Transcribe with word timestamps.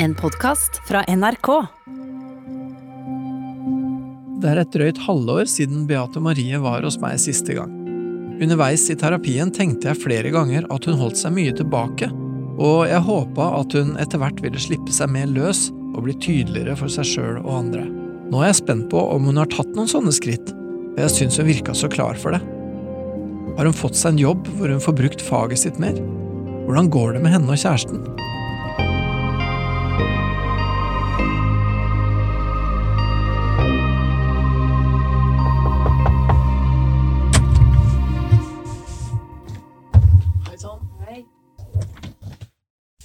En 0.00 0.14
podkast 0.14 0.76
fra 0.86 1.00
NRK. 1.08 1.48
Det 4.38 4.46
er 4.46 4.60
et 4.62 4.70
drøyt 4.70 5.00
halvår 5.02 5.48
siden 5.50 5.88
Beate 5.88 6.20
Marie 6.22 6.60
var 6.62 6.84
hos 6.86 7.00
meg 7.02 7.16
siste 7.18 7.56
gang. 7.56 7.72
Underveis 8.38 8.84
i 8.92 8.96
terapien 9.00 9.50
tenkte 9.50 9.90
jeg 9.90 9.98
flere 10.04 10.30
ganger 10.30 10.68
at 10.70 10.86
hun 10.86 11.00
holdt 11.00 11.18
seg 11.18 11.34
mye 11.34 11.54
tilbake, 11.58 12.12
og 12.62 12.84
jeg 12.86 13.02
håpa 13.08 13.48
at 13.58 13.74
hun 13.74 13.96
etter 13.98 14.22
hvert 14.22 14.38
ville 14.44 14.62
slippe 14.62 14.94
seg 14.94 15.10
mer 15.16 15.26
løs 15.34 15.64
og 15.96 16.04
bli 16.06 16.14
tydeligere 16.22 16.78
for 16.78 16.94
seg 16.94 17.08
sjøl 17.16 17.40
og 17.40 17.50
andre. 17.56 17.82
Nå 18.30 18.38
er 18.44 18.52
jeg 18.52 18.60
spent 18.60 18.86
på 18.92 19.02
om 19.02 19.26
hun 19.26 19.42
har 19.42 19.50
tatt 19.50 19.74
noen 19.74 19.90
sånne 19.90 20.14
skritt, 20.14 20.54
og 20.94 21.02
jeg 21.02 21.14
syns 21.16 21.40
hun 21.42 21.50
virka 21.50 21.74
så 21.74 21.90
klar 21.90 22.14
for 22.22 22.38
det. 22.38 22.42
Har 23.58 23.66
hun 23.66 23.74
fått 23.74 23.98
seg 23.98 24.14
en 24.14 24.22
jobb 24.28 24.46
hvor 24.60 24.70
hun 24.70 24.86
får 24.86 24.98
brukt 25.02 25.26
faget 25.32 25.66
sitt 25.66 25.82
mer? 25.82 25.98
Hvordan 26.68 26.94
går 26.94 27.18
det 27.18 27.26
med 27.26 27.34
henne 27.34 27.50
og 27.50 27.58
kjæresten? 27.58 28.17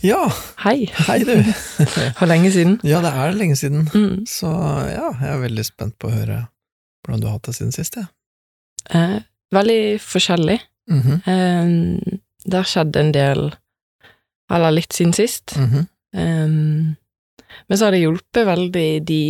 Ja, 0.03 0.25
Hei. 0.65 0.89
hei 1.07 1.19
du. 1.23 1.31
For 2.19 2.27
lenge 2.27 2.49
siden. 2.51 2.73
Ja, 2.83 2.99
det 3.03 3.11
er 3.15 3.35
lenge 3.37 3.55
siden. 3.55 3.85
Mm. 3.93 4.25
Så 4.27 4.49
ja, 4.91 5.13
jeg 5.21 5.29
er 5.31 5.39
veldig 5.45 5.63
spent 5.67 5.95
på 6.01 6.09
å 6.09 6.15
høre 6.17 6.41
hvordan 7.03 7.21
du 7.23 7.27
har 7.29 7.37
hatt 7.37 7.47
det 7.49 7.55
siden 7.55 7.71
sist, 7.75 7.95
jeg. 7.99 8.07
Eh, 8.95 9.19
veldig 9.55 9.81
forskjellig. 10.03 10.59
Mhm, 10.91 11.21
Eh, 11.23 12.19
det 12.43 12.57
har 12.59 12.67
skjedd 12.67 12.97
en 12.99 13.11
del, 13.15 13.45
eller 14.51 14.71
litt 14.75 14.91
siden 14.95 15.13
sist. 15.15 15.55
mhm. 15.55 15.85
Eh, 16.13 16.95
men 17.69 17.77
så 17.77 17.85
har 17.85 17.91
det 17.95 18.01
hjulpet 18.03 18.45
veldig 18.47 18.87
de 19.07 19.21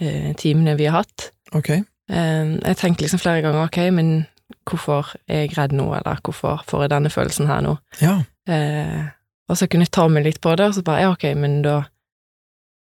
eh, 0.00 0.32
timene 0.40 0.76
vi 0.78 0.86
har 0.88 1.02
hatt. 1.02 1.30
Ok. 1.52 1.70
Eh, 1.76 2.56
jeg 2.56 2.76
tenkte 2.80 3.04
liksom 3.04 3.20
flere 3.20 3.42
ganger 3.44 3.66
ok, 3.68 3.78
men 3.92 4.26
hvorfor 4.68 5.12
er 5.28 5.44
jeg 5.44 5.56
redd 5.58 5.72
nå, 5.76 5.90
eller 5.98 6.20
hvorfor 6.24 6.62
får 6.68 6.84
jeg 6.86 6.90
denne 6.94 7.10
følelsen 7.12 7.48
her 7.50 7.60
nå? 7.66 7.76
Ja. 8.00 8.16
Eh, 8.48 9.04
og 9.48 9.56
så 9.58 9.68
kunne 9.70 9.86
jeg 9.86 9.92
ta 9.94 10.06
meg 10.10 10.24
litt 10.26 10.40
på 10.42 10.54
det, 10.58 10.66
og 10.70 10.74
så 10.74 10.82
bare 10.86 11.04
ja, 11.06 11.10
ok, 11.14 11.24
men 11.38 11.60
da 11.62 11.76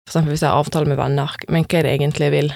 For 0.03 0.17
eksempel 0.19 0.33
hvis 0.34 0.42
jeg 0.42 0.50
har 0.50 0.59
avtale 0.59 0.89
med 0.91 0.98
venner, 0.98 1.31
men 1.48 1.64
hva 1.64 1.78
er 1.78 1.86
det 1.86 1.92
egentlig 1.94 2.27
jeg 2.27 2.33
vil? 2.34 2.48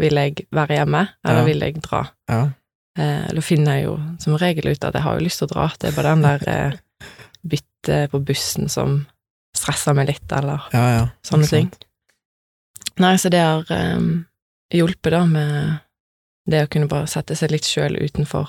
Vil 0.00 0.16
jeg 0.16 0.46
være 0.56 0.78
hjemme, 0.78 1.02
eller 1.24 1.40
Ja. 1.42 1.44
vil 1.44 1.60
jeg 1.60 1.82
dra? 1.84 2.00
Ja. 2.30 2.38
Eh, 2.98 3.26
da 3.36 3.40
finner 3.44 3.76
jeg 3.76 3.84
jo 3.84 3.98
som 4.18 4.34
regel 4.40 4.70
ut 4.72 4.84
at 4.84 4.94
jeg 4.96 5.02
har 5.04 5.18
jo 5.18 5.24
lyst 5.26 5.38
til 5.42 5.46
å 5.48 5.52
dra, 5.52 5.66
det 5.78 5.90
er 5.90 5.96
bare 5.98 6.14
den 6.16 6.22
der 6.24 6.48
eh, 6.48 6.78
byttet 7.46 8.10
på 8.10 8.22
bussen 8.24 8.68
som 8.72 9.06
stresser 9.54 9.94
meg 9.94 10.08
litt, 10.08 10.32
eller 10.32 10.64
Ja, 10.72 10.86
ja. 10.96 11.04
sånne 11.22 11.46
ting. 11.50 11.70
Nei, 13.00 13.14
så 13.20 13.28
det 13.30 13.40
har 13.44 13.64
eh, 13.70 14.00
hjulpet 14.72 15.12
da 15.12 15.24
med 15.26 15.78
det 16.50 16.64
å 16.64 16.70
kunne 16.72 16.88
bare 16.88 17.06
sette 17.06 17.36
seg 17.36 17.50
litt 17.52 17.68
sjøl 17.68 17.96
utenfor 18.00 18.48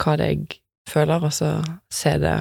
hva 0.00 0.16
det 0.16 0.26
jeg 0.32 0.60
føler, 0.88 1.22
og 1.28 1.32
så 1.32 1.58
se 1.92 2.16
det 2.18 2.34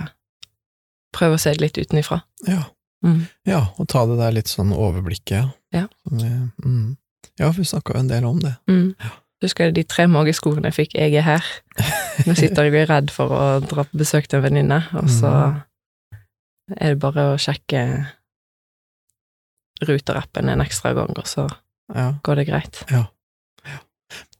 Prøve 1.17 1.37
å 1.37 1.41
se 1.41 1.53
det 1.55 1.61
litt 1.63 1.77
utenifra. 1.81 2.21
Ja. 2.47 2.63
Mm. 3.05 3.27
ja, 3.45 3.59
og 3.77 3.87
ta 3.91 4.05
det 4.09 4.15
der 4.17 4.31
litt 4.33 4.49
sånn 4.49 4.71
overblikket. 4.73 5.51
Ja. 5.75 5.83
Vi, 6.09 6.29
mm. 6.65 6.97
Ja, 7.39 7.51
vi 7.53 7.65
snakka 7.69 7.93
jo 7.93 7.99
en 8.01 8.09
del 8.09 8.25
om 8.25 8.39
det. 8.41 8.55
Mm. 8.69 8.95
Husker 9.45 9.67
jeg 9.67 9.75
de 9.77 9.83
tre 9.85 10.07
mageskoene 10.09 10.65
jeg 10.71 10.73
fikk 10.77 10.95
'jeg 10.97 11.13
er 11.19 11.21
her'. 11.21 11.49
Nå 12.25 12.33
sitter 12.35 12.63
jeg 12.65 12.73
og 12.73 12.79
er 12.81 12.87
redd 12.89 13.11
for 13.13 13.29
å 13.29 13.59
dra 13.61 13.83
på 13.85 13.97
besøk 14.01 14.25
til 14.27 14.39
en 14.39 14.43
venninne, 14.47 14.79
og 14.97 15.09
så 15.09 15.61
er 16.73 16.89
det 16.95 16.99
bare 16.99 17.33
å 17.33 17.37
sjekke 17.37 17.83
Ruter-appen 19.85 20.49
en 20.49 20.61
ekstra 20.65 20.93
gang, 20.97 21.13
og 21.17 21.25
så 21.29 21.47
Ja. 21.95 22.13
går 22.23 22.35
det 22.35 22.47
greit. 22.47 22.83
Ja. 22.91 23.05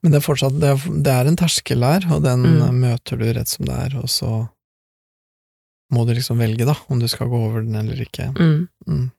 Men 0.02 0.11
det 0.11 0.17
er 0.23 0.25
fortsatt 0.33 0.59
Det 0.59 0.70
er, 0.70 1.02
det 1.03 1.08
er 1.14 1.28
en 1.28 1.36
terskel 1.38 1.80
der, 1.80 2.02
og 2.14 2.23
den 2.23 2.43
Mm. 2.43 2.80
møter 2.82 3.17
du 3.17 3.26
rett 3.33 3.48
som 3.48 3.66
det 3.66 3.76
er, 3.76 3.98
og 3.99 4.05
så 4.10 4.49
må 5.92 6.05
du 6.05 6.14
liksom 6.14 6.37
velge, 6.39 6.65
da, 6.67 6.75
om 6.89 6.99
du 6.99 7.08
skal 7.08 7.27
gå 7.31 7.37
over 7.48 7.61
den 7.61 7.75
eller 7.75 8.02
ikke. 8.03 8.31
Mm. 8.37 8.67
Mm. 8.87 9.11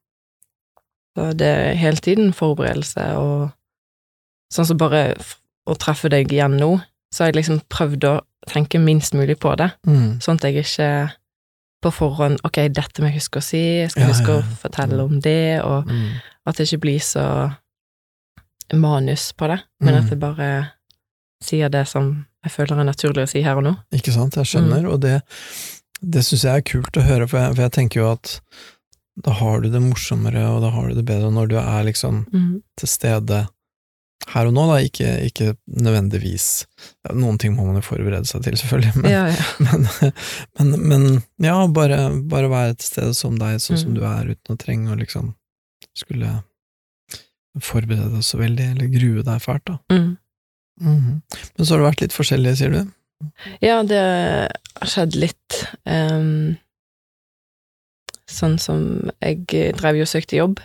Så 1.17 1.33
det 1.37 1.47
er 1.49 1.75
hele 1.81 1.97
tiden 1.97 2.33
forberedelse, 2.37 3.07
og 3.19 3.51
sånn 4.53 4.67
som 4.67 4.79
bare 4.79 5.15
å 5.69 5.75
treffe 5.77 6.09
deg 6.13 6.31
igjen 6.33 6.59
nå, 6.61 6.81
så 7.13 7.25
har 7.25 7.33
jeg 7.33 7.39
liksom 7.43 7.63
prøvd 7.73 8.05
å 8.05 8.21
tenke 8.49 8.79
minst 8.81 9.15
mulig 9.15 9.39
på 9.41 9.57
det, 9.57 9.71
Mm. 9.87 10.21
sånn 10.21 10.37
at 10.37 10.45
jeg 10.45 10.65
ikke 10.65 11.13
på 11.83 11.91
forhånd 11.93 12.41
Ok, 12.45 12.57
dette 12.75 13.01
må 13.03 13.07
jeg 13.11 13.21
huske 13.21 13.39
å 13.39 13.43
si, 13.43 13.59
jeg 13.81 13.91
skal 13.91 14.03
Ja, 14.03 14.09
huske 14.09 14.29
ja, 14.29 14.39
å 14.39 14.43
ja. 14.43 14.57
fortelle 14.63 15.01
om 15.05 15.21
det, 15.21 15.61
og 15.65 15.87
Mm. 15.87 16.13
at 16.47 16.57
det 16.57 16.67
ikke 16.69 16.81
blir 16.81 16.99
så 17.01 17.55
manus 18.75 19.33
på 19.33 19.47
det, 19.49 19.61
men 19.81 19.95
Mm. 19.95 20.05
at 20.05 20.11
jeg 20.11 20.21
bare 20.21 20.71
sier 21.43 21.69
det 21.71 21.87
som 21.89 22.27
jeg 22.45 22.53
føler 22.53 22.81
er 22.81 22.85
naturlig 22.85 23.23
å 23.23 23.29
si 23.29 23.43
her 23.43 23.57
og 23.57 23.65
nå. 23.65 23.77
Ikke 23.93 24.13
sant, 24.13 24.35
jeg 24.35 24.45
skjønner, 24.45 24.83
Mm. 24.83 24.93
og 24.93 25.01
det, 25.01 25.23
det 26.03 26.23
syns 26.27 26.45
jeg 26.45 26.57
er 26.57 26.67
kult 26.67 26.97
å 26.97 27.03
høre, 27.07 27.27
for 27.29 27.39
jeg, 27.41 27.55
for 27.57 27.63
jeg 27.63 27.73
tenker 27.73 28.01
jo 28.01 28.11
at 28.13 28.41
da 29.25 29.33
har 29.35 29.61
du 29.61 29.69
det 29.71 29.81
morsommere, 29.83 30.45
og 30.55 30.61
da 30.63 30.71
har 30.71 30.89
du 30.89 30.95
det 30.95 31.05
bedre 31.09 31.31
når 31.35 31.49
du 31.51 31.57
er 31.59 31.85
liksom 31.89 32.27
Mm. 32.33 32.63
til 32.79 32.89
stede 32.89 33.49
her 34.29 34.47
og 34.47 34.53
nå, 34.53 34.67
da, 34.69 34.77
ikke, 34.85 35.09
ikke 35.31 35.57
nødvendigvis 35.67 36.67
Noen 37.15 37.39
ting 37.39 37.55
må 37.57 37.65
man 37.67 37.77
jo 37.79 37.83
forberede 37.87 38.27
seg 38.27 38.43
til, 38.45 38.57
selvfølgelig, 38.61 38.95
men, 39.03 39.11
Ja, 39.11 39.27
ja. 39.27 39.45
men, 39.65 39.87
men, 40.59 40.77
men 40.89 41.21
ja, 41.41 41.67
bare, 41.67 41.99
bare 42.29 42.51
være 42.51 42.75
til 42.77 42.87
stede 42.93 43.15
som 43.15 43.39
deg, 43.39 43.59
sånn 43.63 43.79
som 43.79 43.91
Mm. 43.91 43.95
du 43.99 44.03
er, 44.05 44.31
uten 44.35 44.55
å 44.55 44.59
trenge 44.59 44.93
å 44.93 44.99
liksom 44.99 45.35
skulle 45.97 46.43
forberede 47.65 48.11
deg 48.15 48.23
så 48.27 48.39
veldig, 48.39 48.67
eller 48.75 48.91
grue 48.93 49.23
deg 49.27 49.41
fælt, 49.43 49.65
da. 49.67 49.79
Mm. 49.91 50.17
-hmm. 50.81 51.21
Men 51.57 51.67
så 51.67 51.75
har 51.75 51.79
det 51.83 51.89
vært 51.91 52.01
litt 52.01 52.13
forskjellig, 52.13 52.57
sier 52.57 52.71
du? 52.71 52.85
Ja, 53.65 53.83
det 53.83 54.01
har 54.01 54.91
skjedd 54.91 55.17
litt. 55.19 55.61
Um, 55.85 56.59
sånn 58.29 58.59
som 58.63 59.11
jeg 59.23 59.47
drev 59.79 59.99
jo 59.99 60.07
og 60.07 60.11
søkte 60.11 60.39
jobb. 60.39 60.61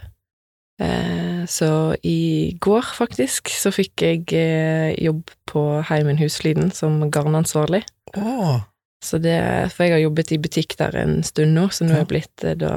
Uh, 0.81 1.45
så 1.49 1.69
i 2.05 2.53
går, 2.61 2.85
faktisk, 2.97 3.51
så 3.53 3.71
fikk 3.73 4.03
jeg 4.05 4.25
uh, 4.33 4.91
jobb 4.97 5.31
på 5.49 5.63
Heimen 5.89 6.19
Huslyden 6.21 6.73
som 6.75 7.01
garnansvarlig. 7.13 7.83
Oh. 8.17 8.61
Så 9.03 9.19
det, 9.19 9.39
for 9.73 9.85
jeg 9.85 9.97
har 9.97 10.05
jobbet 10.05 10.31
i 10.31 10.41
butikk 10.41 10.77
der 10.79 10.95
en 11.01 11.17
stund 11.27 11.57
nå, 11.57 11.67
så 11.75 11.87
nå 11.87 11.97
er 11.97 12.03
jeg 12.03 12.11
blitt 12.13 12.45
uh, 12.47 12.53
da 12.59 12.75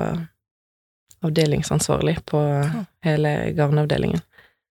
avdelingsansvarlig 1.26 2.18
på 2.28 2.40
hele 3.06 3.52
garnavdelingen. 3.56 4.20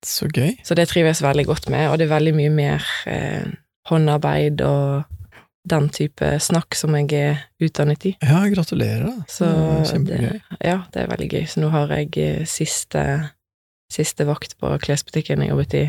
så 0.05 0.27
gøy. 0.29 0.53
Så 0.63 0.75
det 0.77 0.87
trives 0.91 1.21
jeg 1.21 1.27
veldig 1.27 1.45
godt 1.49 1.69
med, 1.73 1.89
og 1.89 1.97
det 1.97 2.05
er 2.05 2.13
veldig 2.13 2.33
mye 2.37 2.51
mer 2.53 2.83
eh, 3.09 3.47
håndarbeid 3.89 4.61
og 4.65 5.03
den 5.67 5.87
type 5.89 6.27
snakk 6.39 6.75
som 6.77 6.93
jeg 6.93 7.11
er 7.17 7.39
utdannet 7.65 8.05
i. 8.05 8.11
Ja, 8.21 8.43
gratulerer. 8.53 9.23
Så 9.27 9.47
Det 10.05 10.05
det, 10.19 10.41
ja, 10.61 10.83
det 10.93 11.01
er 11.01 11.07
veldig 11.09 11.29
gøy. 11.31 11.45
Så 11.49 11.61
nå 11.63 11.69
har 11.73 11.87
jeg 11.89 12.11
eh, 12.21 12.43
siste, 12.45 13.31
siste 13.91 14.25
vakt 14.29 14.57
på 14.61 14.75
klesbutikken 14.83 15.41
jeg 15.41 15.49
jobbet 15.49 15.73
i 15.73 15.85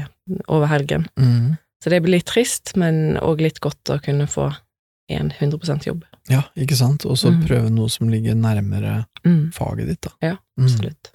over 0.48 0.66
helgen. 0.72 1.06
Mm. 1.20 1.56
Så 1.82 1.90
det 1.92 2.00
blir 2.02 2.16
litt 2.16 2.26
trist, 2.26 2.72
men 2.76 3.18
òg 3.20 3.40
litt 3.44 3.60
godt 3.60 3.92
å 3.92 4.00
kunne 4.02 4.26
få 4.26 4.48
en 5.12 5.28
100% 5.30 5.84
jobb. 5.86 6.04
Ja, 6.28 6.40
ikke 6.56 6.74
sant? 6.74 7.04
Og 7.06 7.16
så 7.20 7.30
Mm. 7.30 7.44
prøve 7.46 7.70
noe 7.70 7.88
som 7.88 8.08
ligger 8.08 8.34
nærmere 8.34 9.04
Mm, 9.24 9.52
faget 9.52 9.86
ditt, 9.86 10.00
da. 10.00 10.10
Ja, 10.22 10.36
Mm. 10.58 10.64
absolutt. 10.64 11.10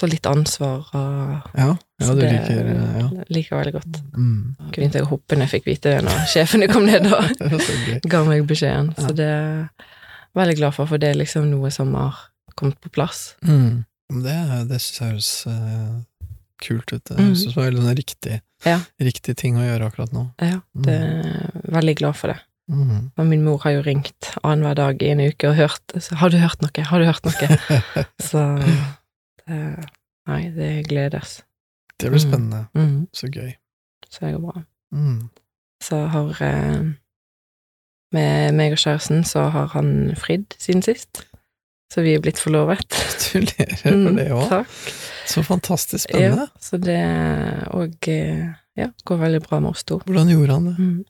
Så 0.00 0.08
litt 0.08 0.24
ansvar 0.26 0.86
og 0.96 1.56
Ja, 1.60 1.74
ja 2.00 2.14
du 2.14 2.20
det 2.22 2.30
liker 2.32 2.68
ja. 2.72 3.06
liker 3.28 3.50
jeg 3.52 3.58
veldig 3.58 3.72
godt. 3.76 3.98
Mm. 4.16 4.56
Begynte 4.72 5.00
jeg 5.00 5.04
å 5.06 5.10
hoppe 5.12 5.36
når 5.36 5.44
jeg 5.46 5.52
fikk 5.58 5.66
vite 5.68 5.92
det, 5.92 6.04
når 6.06 6.22
sjefene 6.32 6.68
kom 6.72 6.86
ned 6.88 7.08
og 7.12 7.28
Det 8.00 8.00
ga 8.08 8.22
meg 8.24 8.46
beskjeden. 8.48 8.94
Så 8.96 9.12
det 9.18 9.26
er 9.28 9.50
jeg 9.60 10.40
veldig 10.40 10.56
glad 10.62 10.76
for, 10.78 10.88
for 10.88 11.02
det 11.02 11.10
er 11.12 11.20
liksom 11.20 11.50
noe 11.52 11.70
som 11.74 11.92
har 11.98 12.16
kommet 12.56 12.80
på 12.80 12.88
plass. 12.96 13.34
Mm. 13.44 13.84
Det, 14.24 14.38
det 14.70 14.78
syns 14.82 15.00
jeg 15.00 15.10
høres 15.10 15.32
uh, 15.46 15.98
kult 16.64 16.92
ut. 16.96 17.04
Det 17.04 17.16
Mm. 17.18 17.26
høres 17.28 17.44
ut 17.46 17.52
som 17.52 17.60
en 17.62 17.68
veldig 17.68 17.82
sånn 17.84 17.98
riktig, 18.00 18.40
Ja. 18.66 18.78
riktig 19.00 19.36
ting 19.36 19.56
å 19.60 19.64
gjøre 19.66 19.86
akkurat 19.90 20.12
nå. 20.16 20.24
Ja, 20.40 20.60
det 20.74 20.96
er 20.96 21.60
veldig 21.76 21.94
glad 22.00 22.16
for 22.16 22.32
det. 22.32 22.40
Mm. 22.70 23.10
Og 23.18 23.26
min 23.26 23.44
mor 23.44 23.58
har 23.64 23.72
jo 23.76 23.82
ringt 23.82 24.32
annenhver 24.44 24.76
dag 24.78 25.00
i 25.02 25.08
en 25.10 25.20
uke 25.20 25.48
og 25.50 25.56
hørt 25.58 25.94
så, 25.98 26.14
'Har 26.14 26.30
du 26.30 26.38
hørt 26.38 26.60
noe? 26.62 26.84
Har 26.86 26.98
du 27.00 27.04
hørt 27.06 27.24
noe?' 27.24 28.04
Så 28.30 28.42
det 29.48 29.88
Nei, 30.28 30.50
det 30.54 30.86
gledes. 30.88 31.42
Det 32.00 32.10
blir 32.10 32.20
Mm. 32.20 32.30
spennende. 32.30 32.66
Mm, 32.74 33.08
Så 33.12 33.26
gøy. 33.30 33.52
så 34.10 34.20
det 34.26 34.32
går 34.34 34.40
bra. 34.52 34.62
Mm. 34.92 35.30
Så 35.82 36.06
har 36.06 36.42
eh, 36.42 36.82
Med 38.12 38.52
meg 38.54 38.72
og 38.72 38.78
kjæresten 38.78 39.24
så 39.24 39.48
har 39.50 39.66
han 39.66 40.16
fridd 40.16 40.54
siden 40.58 40.82
sist. 40.82 41.26
Så 41.92 42.02
vi 42.02 42.14
er 42.14 42.20
blitt 42.20 42.38
forlovet. 42.38 42.88
Gratulerer 42.90 43.76
for 43.76 43.90
Mm, 43.90 44.16
det 44.16 44.30
òg. 44.30 44.50
Mm, 44.50 44.66
Så 45.26 45.42
fantastisk 45.42 46.10
Ja, 46.10 46.16
spennende. 46.18 46.48
så 46.60 46.76
det 46.78 46.98
òg 47.70 48.08
ja, 48.76 48.88
går 49.04 49.16
veldig 49.18 49.42
bra 49.42 49.60
med 49.60 49.70
oss 49.70 49.84
to. 49.84 49.98
Hvordan 50.06 50.28
gjorde 50.28 50.52
han 50.52 50.66
det? 50.66 50.76
Mm. 50.78 51.04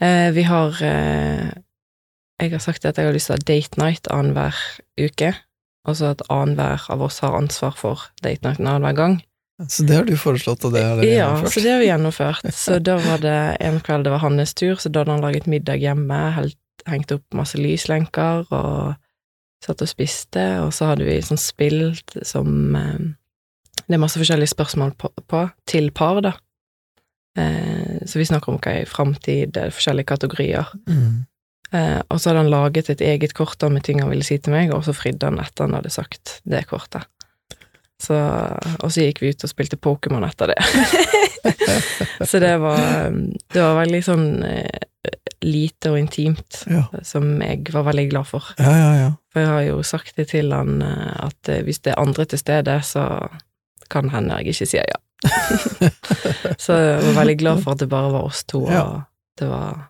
Eh, 0.00 0.30
vi 0.34 0.42
har 0.42 0.68
eh, 0.82 1.52
Jeg 2.40 2.50
har 2.50 2.58
sagt 2.58 2.84
at 2.84 2.96
jeg 2.96 3.06
har 3.06 3.12
lyst 3.12 3.26
til 3.26 3.34
å 3.34 3.38
ha 3.38 3.44
date 3.46 3.78
night 3.78 4.08
annenhver 4.10 4.54
uke. 4.98 5.34
Og 5.88 5.96
så 5.98 6.12
at 6.14 6.22
annenhver 6.30 6.84
av 6.94 7.02
oss 7.02 7.18
har 7.24 7.34
ansvar 7.38 7.74
for 7.78 8.04
date 8.22 8.42
night 8.46 8.60
annenhver 8.62 8.94
gang. 8.98 9.20
Så 9.68 9.84
det 9.86 9.94
har 9.94 10.04
du 10.08 10.16
foreslått, 10.18 10.64
og 10.66 10.72
det 10.74 10.80
har 10.82 10.96
dere 10.98 11.06
Ja, 11.10 11.26
gjennomført? 11.28 11.52
så 11.54 11.60
det 11.62 11.70
har 11.72 11.78
vi 11.82 11.86
gjennomført. 11.90 12.46
Så 12.64 12.78
da 12.82 12.96
var 12.98 13.18
det 13.22 13.34
en 13.60 13.80
kveld 13.84 14.04
det 14.08 14.10
var 14.14 14.22
hans 14.24 14.54
tur, 14.58 14.74
så 14.80 14.88
da 14.90 15.02
hadde 15.04 15.12
han 15.12 15.22
laget 15.22 15.46
middag 15.46 15.78
hjemme, 15.82 16.18
helt, 16.34 16.58
hengt 16.88 17.12
opp 17.14 17.22
masse 17.36 17.58
lyslenker 17.60 18.48
og 18.50 18.94
satt 19.62 19.82
og 19.84 19.90
spiste, 19.90 20.42
og 20.64 20.72
så 20.74 20.88
hadde 20.90 21.06
vi 21.06 21.20
sånn 21.22 21.38
spill 21.38 21.92
som 22.26 22.74
eh, 22.74 23.04
Det 23.86 23.94
er 23.94 24.02
masse 24.02 24.18
forskjellige 24.18 24.50
spørsmål 24.54 24.96
på, 24.98 25.12
på 25.30 25.44
til 25.70 25.90
par, 25.94 26.18
da. 26.24 26.32
Eh, 27.38 28.02
så 28.06 28.18
vi 28.18 28.26
snakker 28.26 28.52
om 28.52 28.58
hva 28.58 28.72
er 28.80 28.88
framtid, 28.90 29.56
er 29.56 29.70
forskjellige 29.74 30.10
kategorier. 30.10 30.68
Mm. 30.88 31.22
Eh, 31.72 32.00
og 32.10 32.20
så 32.20 32.30
hadde 32.30 32.42
han 32.44 32.50
laget 32.52 32.90
et 32.92 33.00
eget 33.00 33.32
kort 33.34 33.56
da 33.62 33.68
med 33.72 33.82
ting 33.86 34.02
han 34.02 34.10
ville 34.12 34.24
si 34.26 34.36
til 34.38 34.52
meg, 34.52 34.72
og 34.76 34.84
så 34.84 34.92
fridde 34.96 35.24
han 35.30 35.40
etter 35.40 35.64
han 35.68 35.74
hadde 35.78 35.90
sagt 35.94 36.40
det 36.44 36.66
kortet. 36.68 37.06
Så, 38.02 38.16
og 38.82 38.88
så 38.90 39.04
gikk 39.06 39.20
vi 39.22 39.30
ut 39.30 39.44
og 39.46 39.50
spilte 39.52 39.78
Pokémon 39.78 40.24
etter 40.26 40.50
det. 40.50 40.56
så 42.28 42.40
det 42.42 42.56
var, 42.58 42.80
det 43.52 43.62
var 43.62 43.76
veldig 43.78 44.00
sånn 44.02 44.24
eh, 44.42 44.88
lite 45.46 45.92
og 45.94 45.98
intimt, 46.00 46.64
Ja. 46.70 46.84
som 47.06 47.30
jeg 47.42 47.62
var 47.74 47.86
veldig 47.88 48.08
glad 48.10 48.26
for. 48.26 48.50
ja, 48.58 48.72
ja, 48.78 48.90
ja. 49.04 49.08
For 49.32 49.40
jeg 49.40 49.48
har 49.52 49.62
jo 49.68 49.78
sagt 49.86 50.16
det 50.18 50.28
til 50.34 50.52
han 50.52 50.82
eh, 50.82 51.14
at 51.28 51.48
eh, 51.54 51.62
hvis 51.66 51.78
det 51.86 51.94
er 51.94 52.02
andre 52.02 52.26
til 52.26 52.42
stede, 52.42 52.76
så 52.84 53.06
kan 53.92 54.10
hende 54.12 54.36
jeg 54.42 54.52
ikke 54.52 54.68
sier 54.74 54.90
ja. 54.90 55.00
så 56.64 56.74
jeg 56.76 57.02
var 57.06 57.16
veldig 57.22 57.38
glad 57.38 57.62
for 57.62 57.74
at 57.76 57.82
det 57.84 57.88
bare 57.92 58.12
var 58.14 58.26
oss 58.28 58.42
to, 58.50 58.64
og 58.66 58.72
Ja. 58.74 58.84
det 59.38 59.48
var 59.50 59.88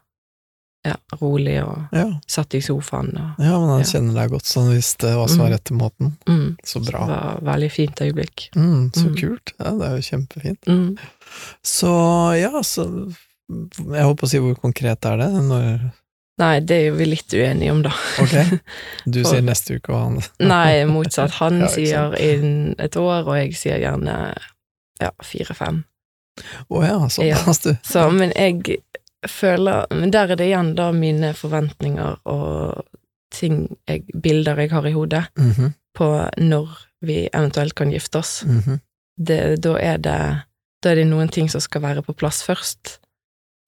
ja, 0.85 0.97
rolig, 1.21 1.57
og 1.63 1.93
ja. 1.95 2.09
satt 2.27 2.55
i 2.55 2.61
sofaen, 2.61 3.13
og 3.15 3.39
Ja, 3.45 3.59
men 3.61 3.69
han 3.69 3.81
Ja. 3.85 3.87
kjenner 3.87 4.15
deg 4.15 4.31
godt, 4.33 4.45
så 4.51 4.65
han 4.65 4.73
visste 4.77 5.13
hva 5.15 5.29
som 5.29 5.39
var 5.39 5.49
Mm. 5.51 5.55
rette 5.55 5.73
måten. 5.79 6.13
mm, 6.27 6.57
Så 6.65 6.85
det 6.85 6.93
var 6.95 7.39
veldig 7.43 7.71
fint 7.71 7.97
øyeblikk. 8.03 8.49
Mm, 8.57 8.91
så 8.93 9.07
Mm. 9.09 9.17
kult. 9.17 9.53
Ja, 9.61 9.71
det 9.71 9.83
er 9.89 9.97
jo 9.97 10.03
kjempefint. 10.11 10.61
Mm. 10.67 10.99
Så 11.63 12.41
ja, 12.41 12.51
så 12.63 13.15
Jeg 13.49 14.05
holdt 14.05 14.19
på 14.21 14.27
å 14.27 14.29
si 14.31 14.39
hvor 14.39 14.55
konkret 14.57 15.05
er 15.05 15.17
det? 15.19 15.29
Når 15.33 15.93
Nei, 16.39 16.61
det 16.61 16.77
er 16.87 16.91
vi 16.97 17.05
litt 17.05 17.29
uenige 17.29 17.71
om, 17.71 17.83
da. 17.83 17.91
Ok, 18.19 18.33
du 19.05 19.23
For- 19.23 19.35
sier 19.35 19.43
neste 19.43 19.77
uke, 19.77 19.91
og 19.93 20.01
han 20.01 20.49
Nei, 20.49 20.85
motsatt. 20.89 21.31
Han 21.33 21.61
Ja, 21.67 21.67
sier 21.69 22.17
innen 22.19 22.75
et 22.79 22.97
år, 22.97 23.27
og 23.29 23.35
jeg 23.37 23.53
sier 23.55 23.79
gjerne 23.79 24.35
ja, 25.01 25.11
fire-fem. 25.23 25.85
Å 26.71 26.83
ja, 26.87 26.97
såpass, 27.13 27.61
du. 27.63 27.75
Så, 27.85 28.11
men 28.11 28.33
jeg 28.35 28.81
føler 29.29 29.87
Men 29.91 30.11
der 30.11 30.31
er 30.33 30.37
det 30.37 30.47
igjen 30.51 30.75
da 30.75 30.91
mine 30.93 31.33
forventninger 31.35 32.17
og 32.25 32.83
ting 33.33 33.77
jeg, 33.89 34.03
bilder 34.23 34.57
jeg 34.61 34.71
har 34.71 34.87
i 34.87 34.93
hodet 34.93 35.25
Mhm, 35.39 35.73
på 35.95 36.09
når 36.39 36.69
vi 37.03 37.29
eventuelt 37.35 37.75
kan 37.75 37.91
gifte 37.91 38.19
oss. 38.19 38.45
mhm. 38.47 38.81
Det, 39.19 39.63
da 39.63 39.77
er 39.79 39.97
det 39.97 40.43
Da 40.83 40.91
er 40.91 40.95
det 40.97 41.07
noen 41.07 41.29
ting 41.29 41.49
som 41.51 41.61
skal 41.61 41.83
være 41.83 42.03
på 42.03 42.13
plass 42.13 42.43
først. 42.43 42.99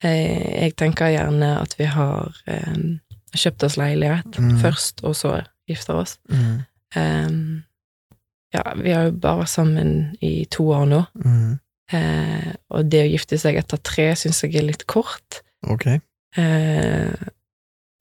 Jeg, 0.02 0.54
jeg 0.62 0.76
tenker 0.76 1.06
gjerne 1.14 1.60
at 1.60 1.76
vi 1.78 1.84
har 1.84 2.34
eh, 2.46 2.98
kjøpt 3.36 3.62
oss 3.62 3.76
leilighet 3.76 4.38
Mm. 4.38 4.58
først, 4.58 5.04
og 5.04 5.14
så 5.14 5.44
gifter 5.68 5.94
oss. 5.94 6.18
Eh, 6.96 7.28
ja, 8.54 8.62
vi 8.82 8.90
har 8.90 9.04
jo 9.04 9.12
bare 9.12 9.38
vært 9.44 9.48
sammen 9.48 10.16
i 10.20 10.44
to 10.50 10.66
år 10.74 10.84
nå, 10.86 11.04
mhm. 11.14 11.58
eh, 11.92 12.52
og 12.70 12.90
det 12.90 13.04
å 13.04 13.10
gifte 13.12 13.38
seg 13.38 13.56
etter 13.56 13.78
tre 13.82 14.14
syns 14.16 14.42
jeg 14.42 14.56
er 14.56 14.66
litt 14.68 14.86
kort. 14.86 15.42
Ok. 15.70 15.86
Eh, 16.36 17.14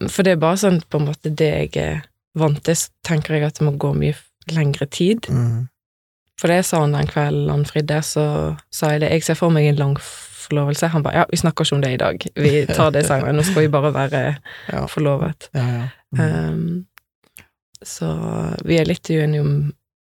for 0.10 0.26
det 0.26 0.34
er 0.36 0.42
bare 0.42 0.58
sånn 0.60 0.82
på 0.90 1.00
en 1.00 1.08
måte 1.08 1.32
det 1.32 1.52
jeg 1.52 1.78
er 1.80 2.02
vant 2.36 2.60
til, 2.66 2.76
så 2.76 2.90
tenker 3.06 3.38
jeg 3.38 3.46
at 3.48 3.60
det 3.60 3.68
må 3.68 3.76
gå 3.80 3.94
mye 3.96 4.16
lengre 4.52 4.88
tid. 4.92 5.30
Mm. 5.30 5.68
For 6.42 6.50
det 6.52 6.64
sa 6.66 6.82
han 6.82 6.96
den 6.98 7.08
kvelden 7.08 7.52
han 7.54 7.66
fridde, 7.70 8.02
så 8.04 8.24
sa 8.74 8.90
jeg 8.96 9.04
det. 9.04 9.12
Jeg 9.14 9.24
ser 9.28 9.38
for 9.40 9.54
meg 9.54 9.68
en 9.70 9.78
lang 9.80 9.94
forlovelse. 10.02 10.90
Han 10.92 11.04
ba 11.06 11.14
ja, 11.16 11.26
vi 11.30 11.38
snakker 11.40 11.64
ikke 11.64 11.78
om 11.78 11.84
det 11.86 11.92
i 11.94 12.00
dag, 12.02 12.26
vi 12.36 12.54
tar 12.68 12.90
det 12.92 13.06
senere. 13.08 13.36
Nå 13.38 13.46
skal 13.48 13.68
vi 13.68 13.72
bare 13.72 13.94
være 13.96 14.24
Ja. 14.74 14.86
forlovet. 14.92 15.50
Ja, 15.54 15.68
ja. 15.78 15.86
Mm. 16.18 16.50
Um, 16.50 16.88
så 17.84 18.10
vi 18.66 18.78
er 18.80 18.86
litt 18.90 19.10
uenige 19.12 19.42
om 19.46 19.56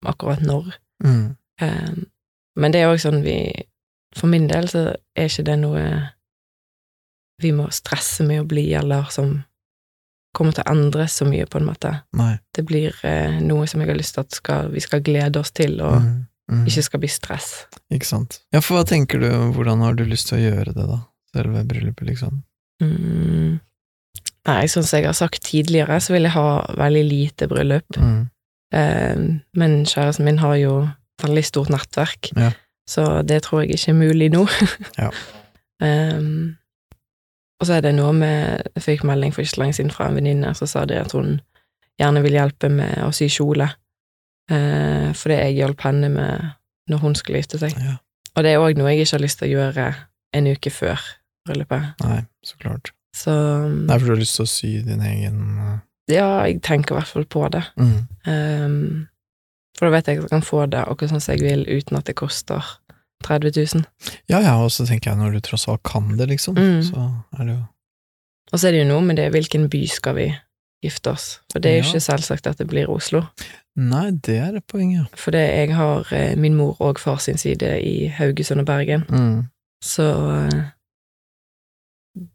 akkurat 0.07 0.41
når. 0.45 0.71
Mm. 1.05 1.37
Um, 1.61 2.01
men 2.57 2.73
det 2.73 2.81
er 2.83 2.91
òg 2.93 2.99
sånn 3.03 3.23
vi 3.25 3.37
For 4.17 4.27
min 4.27 4.49
del 4.51 4.67
så 4.69 4.81
er 5.17 5.29
ikke 5.29 5.45
det 5.47 5.55
noe 5.61 5.83
vi 7.43 7.53
må 7.57 7.69
stresse 7.75 8.25
med 8.27 8.43
å 8.43 8.49
bli, 8.49 8.67
eller 8.77 9.09
som 9.15 9.39
kommer 10.37 10.55
til 10.55 10.65
å 10.65 10.73
endre 10.73 11.07
så 11.11 11.27
mye, 11.27 11.47
på 11.51 11.59
en 11.59 11.67
måte. 11.67 11.93
Nei. 12.19 12.35
Det 12.55 12.65
blir 12.69 12.95
eh, 13.07 13.41
noe 13.43 13.67
som 13.71 13.83
jeg 13.83 13.91
har 13.91 13.99
lyst 13.99 14.17
til 14.17 14.27
at 14.27 14.37
skal, 14.37 14.71
vi 14.75 14.83
skal 14.85 15.03
glede 15.07 15.43
oss 15.43 15.51
til, 15.57 15.81
og 15.83 15.97
mm, 16.05 16.13
mm. 16.53 16.61
ikke 16.71 16.85
skal 16.87 17.03
bli 17.03 17.11
stress. 17.11 17.49
Ikke 17.91 18.09
sant. 18.09 18.41
Ja, 18.55 18.63
for 18.63 18.79
hva 18.79 18.85
tenker 18.89 19.23
du, 19.23 19.31
hvordan 19.57 19.83
har 19.87 19.99
du 19.99 20.05
lyst 20.07 20.31
til 20.31 20.39
å 20.39 20.45
gjøre 20.45 20.77
det, 20.77 20.87
da? 20.87 21.01
Selve 21.35 21.65
bryllupet, 21.67 22.07
liksom? 22.13 22.39
Mm. 22.83 23.59
Nei, 24.49 24.63
sånn 24.73 24.87
som 24.87 25.01
jeg 25.01 25.11
har 25.11 25.19
sagt 25.19 25.43
tidligere, 25.47 25.99
så 26.01 26.15
vil 26.15 26.27
jeg 26.27 26.35
ha 26.37 26.49
veldig 26.79 27.05
lite 27.09 27.51
bryllup. 27.51 27.99
Mhm. 27.99 28.23
Eh, 28.71 29.23
men 29.59 29.81
kjæresten 29.83 30.29
min 30.29 30.39
har 30.39 30.55
jo 30.61 30.75
veldig 31.23 31.43
stort 31.45 31.73
nettverk, 31.75 32.31
Ja. 32.39 32.53
så 32.89 33.27
det 33.27 33.43
tror 33.43 33.65
jeg 33.65 33.75
ikke 33.75 33.91
er 33.91 33.99
mulig 33.99 34.31
nå. 34.31 34.47
Ja. 34.99 35.11
Em, 35.81 36.59
og 37.61 37.69
så 37.69 37.77
er 37.77 37.85
det 37.85 37.93
noe 37.97 38.13
med 38.17 38.71
Jeg 38.75 38.85
fikk 38.87 39.03
melding 39.09 39.35
for 39.35 39.45
ikke 39.45 39.55
så 39.55 39.63
lenge 39.63 39.77
siden 39.77 39.93
fra 39.93 40.09
en 40.09 40.17
venninne 40.17 40.53
som 40.57 40.71
sa 40.71 40.87
det 40.89 41.01
at 41.03 41.13
hun 41.17 41.39
gjerne 42.01 42.23
vil 42.25 42.39
hjelpe 42.39 42.71
med 42.73 43.03
å 43.05 43.11
sy 43.13 43.29
kjole, 43.29 43.67
eh, 44.49 45.11
fordi 45.17 45.37
jeg 45.37 45.59
hjalp 45.59 45.85
henne 45.85 46.09
med 46.15 46.47
når 46.91 47.03
hun 47.03 47.19
skulle 47.19 47.43
gifte 47.43 47.61
seg. 47.61 47.77
Ja. 47.77 47.99
Og 48.37 48.47
det 48.47 48.55
er 48.55 48.63
òg 48.63 48.79
noe 48.79 48.95
jeg 48.95 49.05
ikke 49.05 49.19
har 49.19 49.25
lyst 49.27 49.43
til 49.43 49.51
å 49.51 49.59
gjøre 49.59 49.91
en 50.39 50.49
uke 50.49 50.73
før 50.73 51.05
bryllupet. 51.45 52.01
Nei, 52.07 52.23
så 52.47 52.57
klart. 52.63 52.93
Så 53.17 53.35
Nei, 53.69 53.99
for 53.99 54.07
du 54.07 54.15
har 54.15 54.23
lyst 54.23 54.39
til 54.39 54.47
å 54.47 54.51
sy 54.51 54.73
din 54.87 55.03
egen 55.05 55.41
uh, 55.59 55.79
ja, 56.11 56.27
jeg 56.47 56.61
tenker 56.67 56.95
i 56.95 56.99
hvert 56.99 57.11
fall 57.11 57.27
på 57.31 57.45
det. 57.55 57.63
Mm. 57.79 57.97
Um, 58.27 59.07
for 59.79 59.87
da 59.87 59.95
vet 59.95 60.09
jeg 60.09 60.21
at 60.21 60.27
jeg 60.27 60.33
kan 60.33 60.47
få 60.47 60.65
det 60.71 60.83
akkurat 60.83 61.13
sånn 61.13 61.23
som 61.23 61.37
jeg 61.37 61.45
vil, 61.45 61.67
uten 61.69 61.99
at 61.99 62.09
det 62.09 62.17
koster 62.19 62.67
30 63.23 63.53
000. 63.75 63.85
Ja, 64.29 64.41
ja, 64.41 64.55
og 64.65 64.71
så 64.71 64.87
tenker 64.89 65.11
jeg 65.13 65.19
når 65.21 65.33
du 65.33 65.41
tross 65.41 65.69
alt 65.69 65.83
kan 65.83 66.17
det, 66.17 66.29
liksom, 66.29 66.55
Mm. 66.57 66.83
så 66.83 67.07
er 67.39 67.45
det 67.45 67.57
jo 67.57 67.65
Og 68.53 68.59
så 68.59 68.67
er 68.69 68.73
det 68.73 68.79
jo 68.83 68.89
noe 68.89 69.01
med 69.07 69.17
det, 69.17 69.31
hvilken 69.33 69.69
by 69.71 69.87
skal 69.87 70.15
vi 70.17 70.35
gifte 70.83 71.11
oss? 71.13 71.41
For 71.53 71.61
det 71.61 71.71
er 71.71 71.77
jo 71.79 71.85
Ja. 71.85 71.89
ikke 71.93 72.01
selvsagt 72.01 72.47
at 72.47 72.57
det 72.59 72.67
blir 72.67 72.89
Oslo. 72.91 73.23
Nei, 73.77 74.11
det 74.11 74.37
er 74.41 74.57
et 74.57 74.67
poeng, 74.67 74.93
ja. 74.93 75.05
For 75.15 75.31
det, 75.31 75.39
jeg 75.69 75.75
har 75.77 76.07
eh, 76.13 76.35
min 76.37 76.57
mor 76.57 76.77
og 76.81 76.99
far 76.99 77.19
sin 77.19 77.37
side 77.39 77.81
i 77.83 78.09
Haugesund 78.09 78.61
og 78.61 78.67
Bergen, 78.67 79.05
Mm. 79.09 79.49
så 79.85 80.47
eh, 80.49 80.65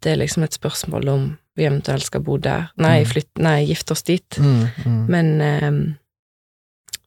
det 0.01 0.11
er 0.11 0.15
liksom 0.21 0.43
et 0.43 0.53
spørsmål 0.53 1.09
om 1.09 1.37
vi 1.57 1.65
eventuelt 1.65 2.03
skal 2.03 2.21
bo 2.21 2.37
der. 2.37 2.69
Nei, 2.77 3.03
Mm. 3.03 3.05
flytt, 3.09 3.37
nei 3.37 3.65
gifte 3.65 3.91
oss 3.91 4.03
dit. 4.03 4.29
Mm, 4.39 4.67
mm. 4.85 5.05
Men 5.09 5.41
eh, 5.41 5.71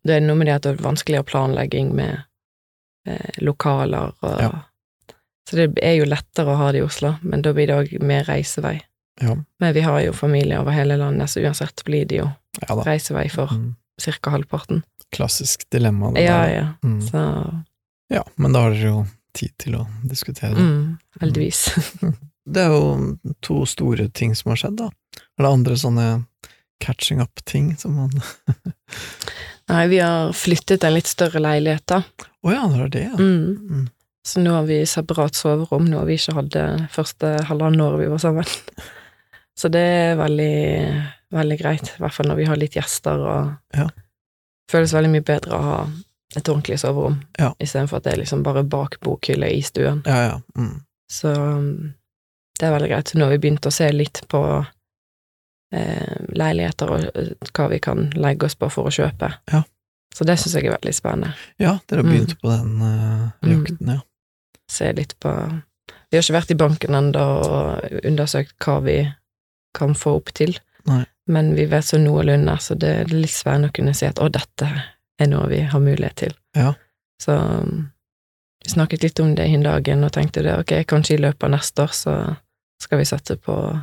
det 0.06 0.16
er 0.16 0.20
noe 0.20 0.36
med 0.36 0.46
det 0.46 0.54
at 0.54 0.62
det 0.62 0.78
er 0.78 0.82
vanskeligere 0.84 1.24
planlegging 1.24 1.94
med 1.94 2.18
eh, 3.08 3.38
lokaler 3.44 4.12
og 4.22 4.40
Ja. 4.42 4.50
Så 5.48 5.56
det 5.56 5.78
er 5.82 5.94
jo 5.96 6.04
lettere 6.04 6.52
å 6.52 6.58
ha 6.60 6.66
det 6.72 6.82
i 6.82 6.84
Oslo, 6.84 7.14
men 7.24 7.40
da 7.42 7.54
blir 7.56 7.66
det 7.70 7.76
òg 7.78 8.02
mer 8.04 8.26
reisevei. 8.28 8.74
Ja. 9.20 9.32
Men 9.60 9.72
vi 9.74 9.80
har 9.80 10.00
jo 10.04 10.12
familie 10.12 10.58
over 10.60 10.72
hele 10.76 10.98
landet, 11.00 11.30
så 11.32 11.40
uansett 11.40 11.80
blir 11.88 12.04
det 12.06 12.18
jo 12.20 12.26
ja 12.68 12.74
reisevei 12.84 13.30
for 13.32 13.48
Mm. 13.54 13.74
ca. 14.20 14.30
halvparten. 14.30 14.82
Klassisk 15.10 15.64
dilemma. 15.70 16.12
det 16.12 16.24
Ja, 16.26 16.36
der. 16.44 16.52
ja. 16.54 16.66
Mm. 16.84 17.00
Så 17.00 17.64
ja, 18.10 18.22
men 18.36 18.52
da 18.52 18.60
har 18.66 18.70
dere 18.76 18.90
jo 18.92 19.06
tid 19.34 19.50
til 19.58 19.74
å 19.76 19.86
diskutere 20.04 20.54
det. 20.54 20.60
mm, 20.62 20.98
heldigvis. 21.20 21.64
Det 22.48 22.62
er 22.64 22.68
jo 22.72 23.18
to 23.42 23.64
store 23.66 24.08
ting 24.08 24.34
som 24.34 24.50
har 24.50 24.56
skjedd, 24.56 24.76
da. 24.76 24.90
Er 25.38 25.42
det 25.44 25.50
andre 25.52 25.74
sånne 25.76 26.26
catching 26.80 27.20
up-ting 27.20 27.74
som 27.78 27.94
man 27.96 28.10
Nei, 29.68 29.84
vi 29.92 29.98
har 30.00 30.32
flyttet 30.32 30.84
en 30.84 30.94
litt 30.96 31.06
større 31.10 31.40
leilighet, 31.44 31.84
da. 31.90 32.02
ja, 32.48 32.62
det 32.72 32.78
var 32.80 32.88
det, 32.94 33.02
ja. 33.04 33.16
Mm. 33.18 33.68
Mm. 33.70 33.86
Så 34.28 34.40
nå 34.44 34.52
har 34.52 34.64
vi 34.68 34.78
separat 34.88 35.36
soverom, 35.36 35.86
noe 35.88 36.04
vi 36.08 36.16
ikke 36.18 36.34
hadde 36.36 36.62
første 36.92 37.34
halvannet 37.48 37.80
året 37.84 38.00
vi 38.02 38.10
var 38.12 38.18
sammen. 38.22 38.48
Så 39.58 39.68
det 39.74 39.80
er 39.82 40.18
veldig, 40.20 40.52
veldig 41.34 41.56
greit, 41.60 41.88
i 41.96 42.02
hvert 42.02 42.14
fall 42.14 42.28
når 42.30 42.36
vi 42.38 42.44
har 42.46 42.60
litt 42.60 42.76
gjester, 42.78 43.18
og 43.26 43.76
Ja. 43.76 43.88
føles 44.70 44.92
veldig 44.94 45.10
mye 45.16 45.24
bedre 45.26 45.56
å 45.56 45.62
ha 45.64 45.78
et 46.36 46.48
ordentlig 46.52 46.78
soverom, 46.78 47.20
Ja. 47.40 47.52
istedenfor 47.60 47.96
at 47.98 48.04
det 48.04 48.12
er 48.12 48.20
liksom 48.22 48.42
bare 48.46 48.62
bak 48.64 48.98
bokhylla 49.00 49.48
i 49.50 49.60
stuen. 49.64 50.02
Ja, 50.06 50.18
ja. 50.28 50.40
Mm. 50.56 50.76
Så 51.10 51.32
um, 51.32 51.94
det 52.60 52.68
er 52.68 52.74
veldig 52.76 52.90
greit. 52.92 53.08
Så 53.08 53.18
nå 53.18 53.24
har 53.24 53.32
vi 53.36 53.40
begynt 53.46 53.66
å 53.66 53.72
se 53.72 53.88
litt 53.92 54.20
på 54.28 54.42
eh, 55.72 56.07
leiligheter 56.36 56.90
og 56.90 57.04
eh, 57.14 57.32
hva 57.54 57.68
vi 57.70 57.78
kan 57.80 58.10
legge 58.16 58.46
oss 58.46 58.54
på 58.58 58.68
for 58.70 58.88
å 58.88 58.94
kjøpe. 58.94 59.32
Ja. 59.52 59.62
Så 60.14 60.24
det 60.26 60.38
syns 60.40 60.54
jeg 60.56 60.66
er 60.66 60.74
veldig 60.78 60.94
spennende. 60.96 61.34
ja, 61.60 61.78
dere 61.88 62.02
har 62.02 62.04
Mm. 62.08 62.12
begynt 62.12 62.40
på 62.40 62.50
den 62.50 62.82
uh, 62.82 63.30
Mm. 63.42 63.50
jakten, 63.66 63.86
ja. 63.94 64.00
Se 64.70 64.92
litt 64.92 65.14
på 65.20 65.32
Vi 66.10 66.16
har 66.16 66.22
ikke 66.22 66.38
vært 66.40 66.50
i 66.50 66.54
banken 66.54 66.94
ennå 66.94 67.20
og 67.20 68.04
undersøkt 68.04 68.54
hva 68.64 68.80
vi 68.82 69.12
kan 69.76 69.94
få 69.94 70.16
opp 70.16 70.32
til. 70.34 70.58
Nei. 70.86 71.04
men 71.28 71.54
vi 71.54 71.66
vet 71.66 71.84
så 71.84 71.98
noenlunde, 72.00 72.54
så 72.64 72.74
det 72.78 72.88
er 72.88 73.04
litt 73.12 73.30
spennende 73.30 73.68
å 73.68 73.72
kunne 73.76 73.92
si 73.94 74.06
at 74.06 74.16
å, 74.18 74.30
dette 74.32 74.64
er 75.20 75.26
noe 75.28 75.46
vi 75.50 75.60
har 75.60 75.80
mulighet 75.80 76.14
til. 76.16 76.32
Ja. 76.56 76.72
Så 77.20 77.34
um, 77.36 77.90
vi 78.64 78.70
snakket 78.70 79.02
litt 79.02 79.20
om 79.20 79.34
det 79.34 79.48
hin 79.50 79.62
dagen, 79.62 80.04
og 80.04 80.12
tenkte 80.12 80.42
det, 80.42 80.54
ok, 80.58 80.72
kanskje 80.88 81.18
i 81.18 81.20
løpet 81.20 81.44
av 81.44 81.50
neste 81.50 81.82
år 81.84 81.92
så 81.92 82.14
skal 82.80 82.98
vi 82.98 83.04
sette 83.04 83.36
på 83.36 83.52
å 83.52 83.82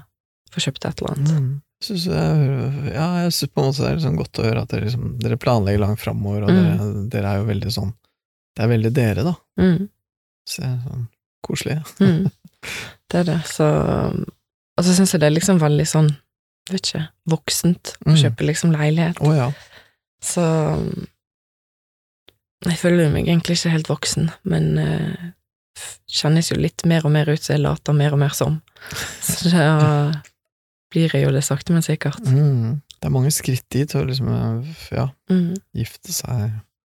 få 0.51 0.59
kjøpt 0.65 0.85
et 0.89 1.01
eller 1.03 1.13
annet. 1.13 1.29
Mm. 1.37 1.61
Synes 1.83 2.05
jeg, 2.07 2.93
ja, 2.95 3.05
jeg 3.25 3.33
synes 3.35 3.51
på 3.53 3.61
en 3.61 3.67
måte 3.67 3.83
det 3.83 3.89
er 3.91 3.97
liksom 3.99 4.15
godt 4.17 4.39
å 4.39 4.45
høre 4.47 4.61
at 4.63 4.69
dere, 4.71 4.85
liksom, 4.87 5.09
dere 5.19 5.37
planlegger 5.37 5.79
langt 5.83 5.99
framover, 5.99 6.43
og 6.43 6.49
Mm. 6.49 6.55
dere, 6.55 7.09
dere 7.09 7.31
er 7.33 7.37
jo 7.41 7.49
veldig 7.51 7.71
sånn 7.75 7.93
Det 8.55 8.63
er 8.63 8.67
veldig 8.71 8.93
dere, 8.95 9.23
da. 9.27 9.33
Mm. 9.59 9.89
Så 10.47 10.61
det 10.61 10.69
er 10.69 10.77
sånn 10.87 11.07
koselig. 11.43 11.77
Mm. 11.99 12.31
Det 13.11 13.19
er 13.19 13.23
det, 13.27 13.41
så 13.45 13.65
Og 14.77 14.83
så 14.83 14.93
syns 14.95 15.11
jeg 15.13 15.21
det 15.21 15.27
er 15.27 15.35
liksom 15.35 15.59
veldig 15.59 15.85
sånn, 15.87 16.07
vet 16.71 16.81
ikke, 16.87 17.07
voksent 17.29 17.93
å 18.05 18.11
Mm. 18.11 18.17
kjøpe 18.23 18.47
liksom 18.47 18.71
leilighet. 18.73 19.19
Oh, 19.21 19.35
ja. 19.35 19.51
Så 20.23 20.41
Jeg 22.65 22.77
føler 22.81 23.11
meg 23.13 23.27
egentlig 23.27 23.59
ikke 23.59 23.73
helt 23.75 23.89
voksen, 23.91 24.31
men 24.43 24.77
uh, 24.79 25.31
kjennes 26.09 26.49
jo 26.49 26.57
litt 26.57 26.85
mer 26.87 27.05
og 27.05 27.11
mer 27.13 27.29
ut 27.29 27.43
som 27.43 27.53
jeg 27.53 27.61
later 27.65 27.93
mer 27.93 28.15
og 28.15 28.19
mer 28.23 28.33
som. 28.33 28.61
Så 29.21 29.51
da 29.51 30.21
blir 30.95 31.11
jeg 31.13 31.27
jo 31.27 31.31
det 31.35 31.43
sakte, 31.45 31.75
men 31.75 31.83
sikkert. 31.85 32.23
Mm. 32.25 32.81
Det 32.95 33.09
er 33.09 33.13
mange 33.13 33.31
skritt 33.35 33.65
dit, 33.75 33.91
å 33.99 34.05
liksom, 34.07 34.29
ja, 34.95 35.09
Mm. 35.29 35.55
gifte 35.75 36.13
seg, 36.15 36.51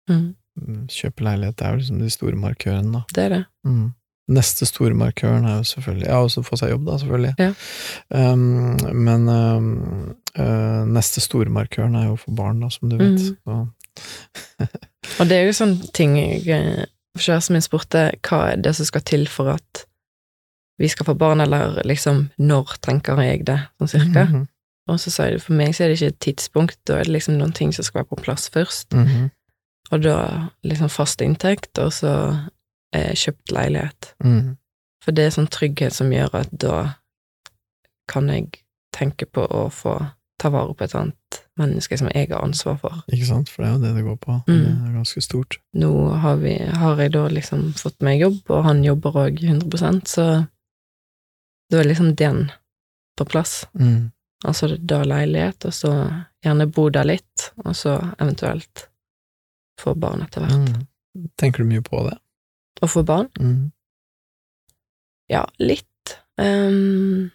Mm. 0.09 0.35
mm, 0.61 0.87
kjøpe 0.91 1.23
leilighet, 1.25 1.55
det 1.57 1.65
er 1.65 1.71
jo 1.71 1.77
liksom 1.81 1.99
de 2.03 2.09
store 2.13 2.35
markørene, 2.37 2.91
da. 2.93 3.01
Det 3.15 3.23
er 3.23 3.29
det. 3.39 3.45
Mm. 3.65 3.93
Neste 4.35 4.65
store 4.65 4.95
markøren 4.97 5.45
er 5.45 5.59
jo 5.59 5.65
selvfølgelig 5.69 6.07
Ja, 6.07 6.17
også 6.25 6.41
få 6.43 6.57
seg 6.57 6.71
jobb, 6.71 6.85
da, 6.87 6.97
selvfølgelig. 6.97 7.33
Ja. 7.37 7.51
Um, 8.33 8.77
men 9.05 9.27
um, 9.29 10.15
uh, 10.39 10.85
neste 10.89 11.21
store 11.21 11.49
markøren 11.53 11.95
er 11.95 12.07
jo 12.09 12.15
for 12.17 12.31
barn, 12.37 12.59
da, 12.61 12.69
som 12.73 12.89
du 12.89 12.97
vet. 12.97 13.21
Mm. 13.45 13.67
Og 15.19 15.29
det 15.29 15.37
er 15.37 15.45
jo 15.45 15.53
sånn 15.55 15.77
ting 15.95 16.17
eh, 16.19 16.85
Kjæresten 17.15 17.55
min 17.55 17.63
spurte 17.63 18.09
hva 18.27 18.39
er 18.51 18.57
det 18.59 18.73
som 18.75 18.85
skal 18.89 19.03
til 19.07 19.27
for 19.31 19.53
at 19.53 19.85
vi 20.77 20.89
skal 20.91 21.05
få 21.05 21.15
barn, 21.17 21.41
eller 21.41 21.81
liksom 21.87 22.29
når 22.37 22.75
tenker 22.83 23.21
jeg 23.23 23.45
det, 23.47 23.59
sånn 23.79 23.93
cirka. 23.93 24.25
Mhm. 24.25 24.47
Og 24.87 24.99
så 25.01 25.09
sa 25.09 25.23
jeg 25.25 25.39
det, 25.39 25.41
for 25.41 25.57
meg 25.57 25.73
så 25.73 25.83
er 25.83 25.87
det 25.89 25.97
ikke 25.97 26.11
et 26.13 26.19
tidspunkt, 26.21 26.77
da 26.85 26.99
er 26.99 27.07
det 27.07 27.15
liksom 27.15 27.39
noen 27.39 27.53
ting 27.57 27.71
som 27.73 27.83
skal 27.83 28.03
være 28.03 28.11
på 28.11 28.21
plass 28.21 28.49
først. 28.53 28.93
Mhm. 28.93 29.31
Og 29.91 30.03
da 30.03 30.49
liksom 30.63 30.89
fast 30.89 31.21
inntekt, 31.21 31.77
og 31.79 31.93
så 31.93 32.11
eh, 32.93 33.13
kjøpt 33.13 33.51
leilighet. 33.51 34.13
Mhm. 34.23 34.57
For 35.03 35.11
det 35.11 35.25
er 35.25 35.33
sånn 35.35 35.49
trygghet 35.49 35.93
som 35.93 36.09
gjør 36.13 36.33
at 36.33 36.49
da 36.51 36.95
kan 38.09 38.29
jeg 38.29 38.63
tenke 38.93 39.25
på 39.25 39.45
å 39.45 39.67
få 39.73 39.99
ta 40.41 40.49
vare 40.49 40.73
på 40.73 40.83
et 40.83 40.95
annet 40.97 41.39
menneske 41.59 41.97
som 41.97 42.09
jeg 42.11 42.29
har 42.31 42.43
ansvar 42.43 42.79
for. 42.81 43.03
Ikke 43.13 43.27
sant, 43.27 43.51
for 43.51 43.63
det 43.63 43.69
er 43.69 43.75
jo 43.75 43.83
det 43.83 43.93
det 43.95 44.03
går 44.03 44.17
på. 44.23 44.39
Mm. 44.47 44.63
Det 44.63 44.89
er 44.89 44.97
ganske 44.97 45.21
stort. 45.23 45.59
Nå 45.73 45.91
har, 46.23 46.41
vi, 46.41 46.57
har 46.57 46.99
jeg 47.01 47.13
da 47.15 47.27
liksom 47.31 47.69
fått 47.79 48.01
meg 48.05 48.19
jobb, 48.19 48.41
og 48.49 48.65
han 48.67 48.83
jobber 48.83 49.21
òg 49.25 49.39
100% 49.45 50.11
så 50.11 50.27
da 51.71 51.79
er 51.81 51.89
liksom 51.89 52.13
den 52.19 52.49
på 53.17 53.25
plass. 53.29 53.63
Mm. 53.79 54.11
Altså 54.45 54.75
da 54.77 55.01
leilighet, 55.07 55.65
og 55.65 55.73
så 55.73 55.93
gjerne 56.45 56.67
bo 56.69 56.89
der 56.93 57.07
litt, 57.07 57.49
og 57.63 57.73
så 57.77 57.97
eventuelt 58.19 58.87
få 59.81 59.95
barn 59.99 60.25
etter 60.25 60.45
hvert. 60.45 60.75
Mm. 60.75 61.31
Tenker 61.39 61.63
du 61.63 61.71
mye 61.71 61.83
på 61.85 62.03
det? 62.09 62.17
Å 62.83 62.91
få 62.91 63.05
barn? 63.07 63.31
Mm. 63.39 63.71
Ja, 65.31 65.45
litt. 65.63 66.17
Um, 66.37 67.31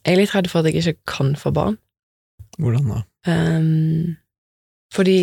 jeg 0.00 0.14
er 0.14 0.20
litt 0.22 0.34
redd 0.34 0.48
for 0.48 0.62
at 0.62 0.70
jeg 0.70 0.80
ikke 0.80 1.12
kan 1.18 1.34
få 1.36 1.52
barn. 1.54 1.76
Hvordan 2.60 2.88
da? 2.92 3.02
Um, 3.28 4.16
fordi 4.94 5.18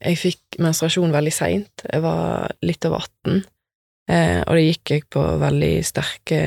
jeg 0.00 0.18
fikk 0.20 0.60
menstruasjon 0.62 1.14
veldig 1.14 1.32
seint. 1.34 1.84
Jeg 1.86 2.04
var 2.04 2.52
litt 2.64 2.84
over 2.88 3.06
18, 3.06 3.42
eh, 4.10 4.40
og 4.46 4.56
det 4.58 4.64
gikk 4.66 4.92
jeg 4.94 5.04
på 5.14 5.22
veldig 5.40 5.72
sterke 5.86 6.40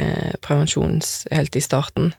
prevensjons 0.44 1.14
helt 1.32 1.56
i 1.56 1.64
starten. 1.64 2.12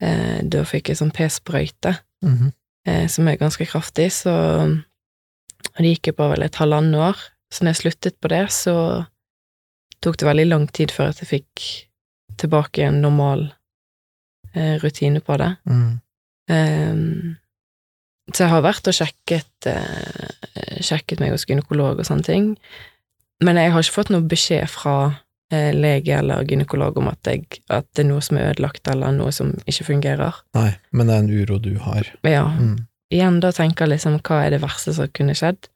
Eh, 0.00 0.38
da 0.46 0.62
fikk 0.68 0.92
jeg 0.92 1.00
sånn 1.00 1.12
p-sprøyte, 1.14 1.96
Mhm. 2.24 2.52
eh, 2.86 3.06
som 3.10 3.28
er 3.28 3.36
ganske 3.40 3.66
kraftig, 3.66 4.10
så 4.14 4.34
og 5.74 5.82
det 5.82 5.90
gikk 5.98 6.06
jeg 6.12 6.16
på 6.16 6.28
vel 6.30 6.42
et 6.42 6.54
halvannet 6.58 6.94
år. 6.98 7.18
Så 7.52 7.62
når 7.64 7.74
jeg 7.74 7.82
sluttet 7.82 8.20
på 8.20 8.28
det, 8.28 8.46
så 8.54 9.06
tok 10.02 10.16
det 10.16 10.26
veldig 10.28 10.46
lang 10.48 10.66
tid 10.72 10.90
før 10.94 11.10
at 11.10 11.18
jeg 11.22 11.28
fikk 11.28 11.66
tilbake 12.38 12.84
en 12.86 13.00
normal 13.02 13.52
eh, 14.54 14.78
rutine 14.78 15.20
på 15.20 15.36
det. 15.38 15.56
Mm. 15.66 16.00
Ehm, 16.50 17.36
så 18.32 18.44
jeg 18.44 18.52
har 18.52 18.62
vært 18.62 18.88
og 18.88 18.94
sjekket, 18.96 19.66
eh, 19.66 20.78
sjekket 20.80 21.20
meg 21.20 21.30
hos 21.34 21.44
gynekolog 21.46 21.98
og 21.98 22.06
sånne 22.06 22.24
ting, 22.24 22.56
men 23.44 23.56
jeg 23.56 23.72
har 23.72 23.82
ikke 23.84 23.94
fått 24.00 24.10
noe 24.10 24.24
beskjed 24.28 24.66
fra 24.70 24.94
eh, 25.52 25.70
lege 25.74 26.16
eller 26.18 26.44
gynekolog 26.44 26.96
om 26.98 27.08
at, 27.08 27.18
jeg, 27.26 27.44
at 27.70 27.86
det 27.94 28.04
er 28.04 28.08
noe 28.10 28.20
som 28.24 28.36
er 28.40 28.50
ødelagt, 28.52 28.88
eller 28.90 29.12
noe 29.16 29.32
som 29.32 29.52
ikke 29.66 29.84
fungerer. 29.92 30.40
Nei, 30.58 30.72
men 30.92 31.06
det 31.08 31.14
er 31.16 31.24
en 31.24 31.30
uro 31.42 31.58
du 31.58 31.74
har. 31.78 32.10
Ja, 32.26 32.44
Mm. 32.58 32.86
igjen 33.10 33.40
da 33.40 33.52
tenker 33.52 33.86
jeg 33.86 33.94
liksom 33.96 34.18
hva 34.20 34.42
er 34.44 34.50
det 34.50 34.60
verste 34.62 34.92
som 34.92 35.08
kunne 35.08 35.34
skjedd, 35.38 35.68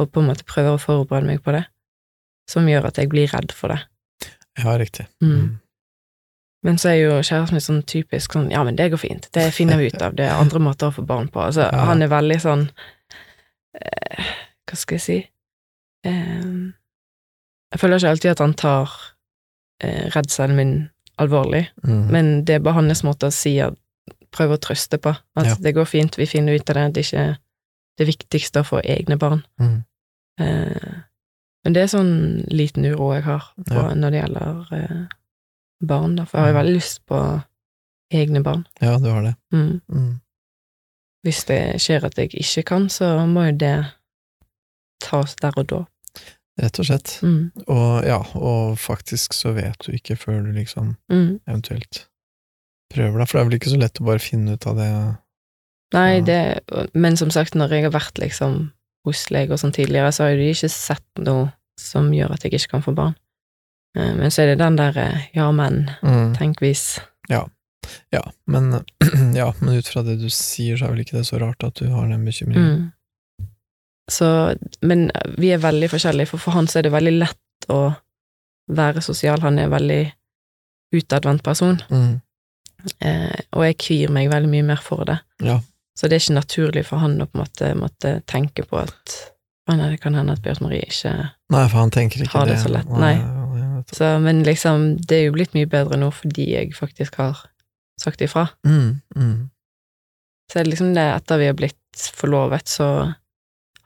og 0.00 0.12
på 0.12 0.20
en 0.22 0.28
måte 0.30 0.46
prøver 0.48 0.78
å 0.78 0.80
forberede 0.80 1.26
meg 1.26 1.42
på 1.44 1.52
det, 1.52 1.64
som 2.48 2.64
gjør 2.66 2.86
at 2.88 2.96
jeg 2.96 3.08
blir 3.12 3.28
redd 3.34 3.52
for 3.52 3.68
det. 3.74 3.80
Ja, 4.58 4.78
riktig. 4.78 5.06
Mm. 5.22 5.58
Men 6.64 6.76
så 6.78 6.90
er 6.90 6.98
jo 7.00 7.12
kjæresten 7.24 7.52
min 7.56 7.60
sånn 7.64 7.82
typisk 7.88 8.32
sånn 8.32 8.50
ja, 8.52 8.62
men 8.64 8.76
det 8.76 8.90
går 8.92 8.98
fint, 9.00 9.28
det 9.32 9.46
finner 9.56 9.78
vi 9.80 9.86
ut 9.88 10.02
av, 10.02 10.14
det 10.16 10.26
er 10.28 10.40
andre 10.40 10.58
måter 10.68 10.88
å 10.90 10.94
få 10.96 11.04
barn 11.06 11.28
på. 11.28 11.40
Altså, 11.40 11.68
Ja. 11.72 11.84
han 11.90 12.02
er 12.02 12.08
veldig 12.12 12.40
sånn 12.40 12.66
eh, 13.74 14.24
Hva 14.68 14.76
skal 14.76 14.98
jeg 14.98 15.04
si 15.04 15.18
eh, 16.04 16.50
Jeg 17.72 17.80
føler 17.80 17.96
ikke 18.00 18.08
alltid 18.10 18.30
at 18.30 18.38
han 18.42 18.54
tar 18.54 18.90
eh, 19.82 20.10
redselen 20.16 20.56
min 20.56 20.72
alvorlig, 21.18 21.68
Mm. 21.84 22.10
men 22.10 22.44
det 22.44 22.54
er 22.54 22.58
bare 22.64 22.74
hans 22.80 23.02
måte 23.04 23.26
å 23.28 23.32
si 23.32 23.58
at 23.60 23.74
Prøve 24.30 24.54
å 24.54 24.60
trøste 24.62 24.96
på. 25.02 25.10
At 25.36 25.46
Ja. 25.46 25.54
det 25.58 25.72
går 25.74 25.84
fint, 25.90 26.14
vi 26.16 26.24
finner 26.26 26.54
ut 26.54 26.70
av 26.70 26.74
det, 26.76 26.92
det 26.94 27.00
er 27.00 27.02
ikke 27.02 27.38
det 27.98 28.06
viktigste 28.06 28.60
å 28.60 28.64
få 28.64 28.80
egne 28.84 29.16
barn. 29.18 29.42
Mm. 29.58 29.84
Eh, 30.38 30.94
men 31.64 31.72
det 31.74 31.82
er 31.82 31.86
sånn 31.98 32.46
liten 32.48 32.84
uro 32.86 33.12
jeg 33.14 33.24
har 33.24 33.42
på, 33.66 33.74
Ja. 33.74 33.92
når 33.94 34.10
det 34.10 34.20
gjelder 34.22 34.72
eh, 34.72 35.06
barn, 35.82 36.14
da, 36.16 36.24
for 36.24 36.38
jeg 36.38 36.44
har 36.44 36.52
jo 36.52 36.54
Mm. 36.54 36.62
veldig 36.62 36.74
lyst 36.76 37.06
på 37.06 37.42
egne 38.12 38.42
barn. 38.44 38.66
Ja, 38.80 38.98
du 38.98 39.10
har 39.10 39.22
det. 39.22 39.34
Mm. 39.52 39.80
Mm. 39.90 40.20
Hvis 41.26 41.44
det 41.46 41.80
skjer 41.80 42.04
at 42.04 42.14
jeg 42.14 42.30
ikke 42.30 42.64
kan, 42.64 42.88
så 42.88 43.26
må 43.26 43.50
jo 43.50 43.56
det 43.58 43.86
tas 45.00 45.34
der 45.34 45.52
og 45.56 45.66
da. 45.66 45.84
Rett 46.60 46.78
og 46.82 46.84
slett. 46.86 47.14
Mm. 47.24 47.52
Og 47.72 48.04
ja, 48.04 48.18
og 48.36 48.74
faktisk 48.78 49.32
så 49.36 49.54
vet 49.56 49.78
du 49.86 49.92
ikke 49.96 50.16
før 50.20 50.42
du 50.44 50.52
liksom 50.52 50.96
Mm. 51.10 51.40
eventuelt 51.48 52.06
prøver 52.92 53.18
deg, 53.22 53.28
for 53.28 53.38
det 53.38 53.40
er 53.40 53.48
vel 53.48 53.58
ikke 53.58 53.70
så 53.72 53.78
lett 53.80 54.00
å 54.02 54.04
bare 54.08 54.18
finne 54.22 54.52
ut 54.58 54.66
av 54.66 54.76
det 54.76 54.90
Nei, 55.92 56.18
Ja. 56.18 56.24
det 56.24 56.90
Men 56.94 57.16
som 57.16 57.30
sagt, 57.30 57.54
når 57.54 57.70
jeg 57.70 57.82
har 57.84 57.90
vært 57.94 58.18
liksom 58.18 58.72
hos 59.06 59.30
leger 59.30 59.52
og 59.52 59.58
sånn 59.58 59.72
tidligere, 59.72 60.12
så 60.12 60.24
har 60.28 60.36
de 60.36 60.50
ikke 60.52 60.68
sett 60.70 61.06
noe 61.18 61.52
som 61.78 62.10
gjør 62.12 62.30
at 62.34 62.42
jeg 62.44 62.52
ikke 62.52 62.68
kan 62.76 62.82
få 62.82 62.94
barn. 62.94 63.14
Eh, 63.96 64.14
Men 64.14 64.30
så 64.30 64.42
er 64.42 64.46
det 64.52 64.58
den 64.58 64.76
derre 64.76 65.28
ja, 65.34 65.50
men, 65.50 65.90
mm. 66.02 66.36
tenk 66.36 66.60
hvis 66.60 67.00
Ja, 68.12 68.20
men, 68.46 68.84
ja, 69.34 69.52
men 69.60 69.78
ut 69.78 69.88
fra 69.88 70.02
det 70.02 70.18
du 70.20 70.28
sier, 70.28 70.76
så 70.76 70.84
er 70.86 70.90
vel 70.92 71.00
ikke 71.04 71.16
det 71.18 71.26
så 71.26 71.40
rart 71.40 71.64
at 71.64 71.74
du 71.74 71.88
har 71.88 72.06
den 72.08 72.24
bekymringen. 72.24 72.92
Så, 74.10 74.26
men 74.82 75.04
vi 75.38 75.52
er 75.54 75.60
veldig 75.62 75.88
forskjellige, 75.92 76.32
for 76.32 76.42
for 76.42 76.56
han 76.56 76.66
så 76.70 76.80
er 76.80 76.88
det 76.88 76.92
veldig 76.96 77.12
lett 77.20 77.68
å 77.70 77.80
være 78.70 79.02
sosial. 79.04 79.40
Han 79.44 79.58
er 79.58 79.68
en 79.68 79.74
veldig 79.76 80.00
utadvendt 80.98 81.44
person, 81.46 81.78
Mm. 81.90 82.20
eh, 83.00 83.40
og 83.52 83.62
jeg 83.68 83.78
kvir 83.78 84.10
meg 84.10 84.30
veldig 84.32 84.50
mye 84.50 84.66
mer 84.72 84.80
for 84.82 85.04
det. 85.06 85.18
Ja. 85.42 85.60
Så 85.96 86.08
det 86.08 86.16
er 86.16 86.24
ikke 86.24 86.38
naturlig 86.40 86.84
for 86.88 86.98
han 87.02 87.20
å 87.20 87.26
på 87.28 87.38
en 87.38 87.44
måte 87.44 87.74
måtte 87.78 88.12
tenke 88.26 88.64
på 88.66 88.78
at 88.82 89.16
å 89.68 89.76
nei, 89.76 89.90
det 89.92 90.00
kan 90.00 90.14
hende 90.16 90.32
at 90.32 90.42
Bjørt 90.42 90.62
Marie 90.64 90.82
ikke 90.86 91.12
Nei, 91.52 91.64
for 91.68 91.78
han 91.78 91.90
tenker 91.94 92.22
ikke 92.24 92.38
Har 92.38 92.46
det 92.48 92.56
så 92.58 92.70
lett, 92.72 92.88
nei. 92.88 93.14
så, 93.92 94.18
Men 94.22 94.42
liksom, 94.42 94.96
det 95.06 95.18
er 95.18 95.24
jo 95.28 95.32
blitt 95.36 95.54
mye 95.54 95.68
bedre 95.70 95.98
nå 96.00 96.08
fordi 96.14 96.48
jeg 96.54 96.72
faktisk 96.74 97.20
har 97.20 97.38
sagt 98.00 98.20
ifra. 98.24 98.48
Mm, 98.66 99.00
mm. 99.14 99.50
Så 100.50 100.58
er 100.58 100.64
det 100.64 100.72
liksom 100.72 100.94
det 100.96 101.04
etter 101.14 101.38
vi 101.38 101.46
har 101.50 101.54
blitt 101.58 102.06
forlovet, 102.16 102.66
så 102.66 102.88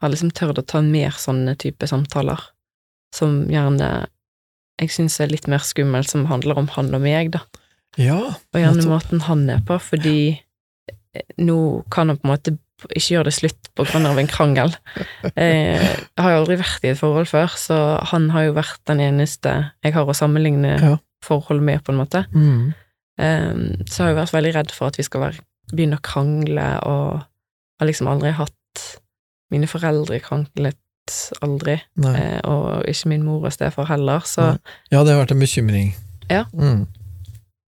har 0.05 0.13
liksom 0.13 0.31
tørt 0.37 0.61
å 0.61 0.67
ta 0.69 0.83
mer 0.85 1.17
sånne 1.21 1.57
type 1.61 1.89
samtaler, 1.91 2.41
som 3.15 3.45
gjerne 3.51 4.07
jeg 4.81 4.91
syns 4.91 5.21
er 5.23 5.31
litt 5.31 5.47
mer 5.51 5.63
skummelt, 5.63 6.09
som 6.11 6.25
handler 6.27 6.59
om 6.59 6.67
han 6.75 6.89
og 6.97 7.03
meg, 7.05 7.31
da. 7.35 7.45
Ja, 8.01 8.17
Og 8.35 8.59
gjerne 8.59 8.89
måten 8.91 9.21
han 9.29 9.45
er 9.55 9.61
på, 9.67 9.77
fordi 9.79 10.17
eh, 11.15 11.23
nå 11.39 11.57
kan 11.95 12.11
han 12.11 12.19
på 12.19 12.27
en 12.27 12.33
måte 12.33 12.57
ikke 12.91 13.15
gjøre 13.15 13.29
det 13.31 13.35
slutt 13.37 13.69
på 13.79 13.85
grunn 13.87 14.09
av 14.11 14.19
en 14.19 14.27
krangel. 14.29 14.75
Eh, 15.39 15.79
Jeg 15.79 16.21
har 16.25 16.33
jo 16.35 16.41
aldri 16.43 16.57
vært 16.61 16.85
i 16.85 16.91
et 16.91 16.99
forhold 16.99 17.31
før, 17.31 17.55
så 17.59 17.79
han 18.11 18.27
har 18.35 18.49
jo 18.49 18.57
vært 18.59 18.83
den 18.91 19.01
eneste 19.01 19.55
jeg 19.87 19.95
har 19.95 20.11
å 20.11 20.15
sammenligne 20.19 20.75
Ja. 20.83 20.97
forhold 21.25 21.63
med, 21.63 21.85
på 21.87 21.95
en 21.95 22.01
måte. 22.03 22.25
Mm. 22.35 22.75
Eh, 23.23 23.55
Så 23.87 24.03
har 24.03 24.11
jeg 24.11 24.19
vært 24.25 24.35
veldig 24.35 24.55
redd 24.59 24.75
for 24.75 24.91
at 24.91 24.99
vi 24.99 25.07
skal 25.07 25.23
være 25.29 25.41
begynne 25.71 25.97
å 26.03 26.05
krangle, 26.05 26.67
og 26.85 27.23
har 27.81 27.87
liksom 27.89 28.11
aldri 28.11 28.35
hatt 28.37 28.83
Mine 29.55 29.71
foreldre 29.71 30.19
kranglet 30.25 30.81
aldri, 31.45 31.75
eh, 32.09 32.39
og 32.49 32.87
ikke 32.89 33.11
min 33.13 33.25
mor 33.27 33.43
og 33.45 33.53
stefar 33.53 33.87
heller, 33.91 34.23
så 34.25 34.55
Nei. 34.55 34.77
Ja, 34.91 35.03
det 35.05 35.13
har 35.15 35.21
vært 35.25 35.35
en 35.35 35.43
bekymring. 35.45 35.91
Ja. 36.31 36.45
Mm. 36.57 36.87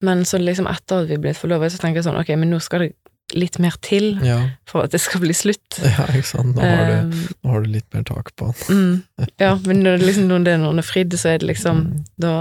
Men 0.05 0.23
så 0.29 0.39
liksom 0.39 0.69
etter 0.71 1.03
at 1.03 1.09
vi 1.11 1.17
ble 1.19 1.33
forlovet, 1.35 1.73
så 1.75 1.81
tenker 1.83 1.99
jeg 2.01 2.07
sånn, 2.07 2.19
ok, 2.21 2.31
men 2.39 2.53
nå 2.55 2.61
skal 2.63 2.85
det 2.85 2.93
litt 3.35 3.57
mer 3.59 3.75
til 3.83 4.21
Ja. 4.23 4.37
for 4.69 4.85
at 4.85 4.93
det 4.95 5.01
skal 5.03 5.23
bli 5.25 5.35
slutt. 5.35 5.81
ja, 5.83 6.05
ikke 6.15 6.29
sant. 6.29 6.55
Nå 6.55 6.63
har, 6.63 6.87
du, 6.87 6.95
Um, 7.09 7.29
nå 7.43 7.51
har 7.57 7.65
du 7.65 7.71
litt 7.73 7.89
mer 7.97 8.05
tak 8.07 8.31
på 8.39 8.53
han. 8.53 8.55
mm, 8.71 9.29
ja, 9.43 9.55
men 9.67 9.83
når 9.83 9.99
liksom, 10.05 10.29
når 10.31 10.45
det 10.47 10.53
er 10.55 10.61
noen 10.63 10.79
er 10.85 10.87
fridd, 10.87 11.17
så 11.19 11.33
er 11.35 11.39
det 11.43 11.49
liksom 11.57 11.81
Mm. 11.89 12.05
Da 12.21 12.35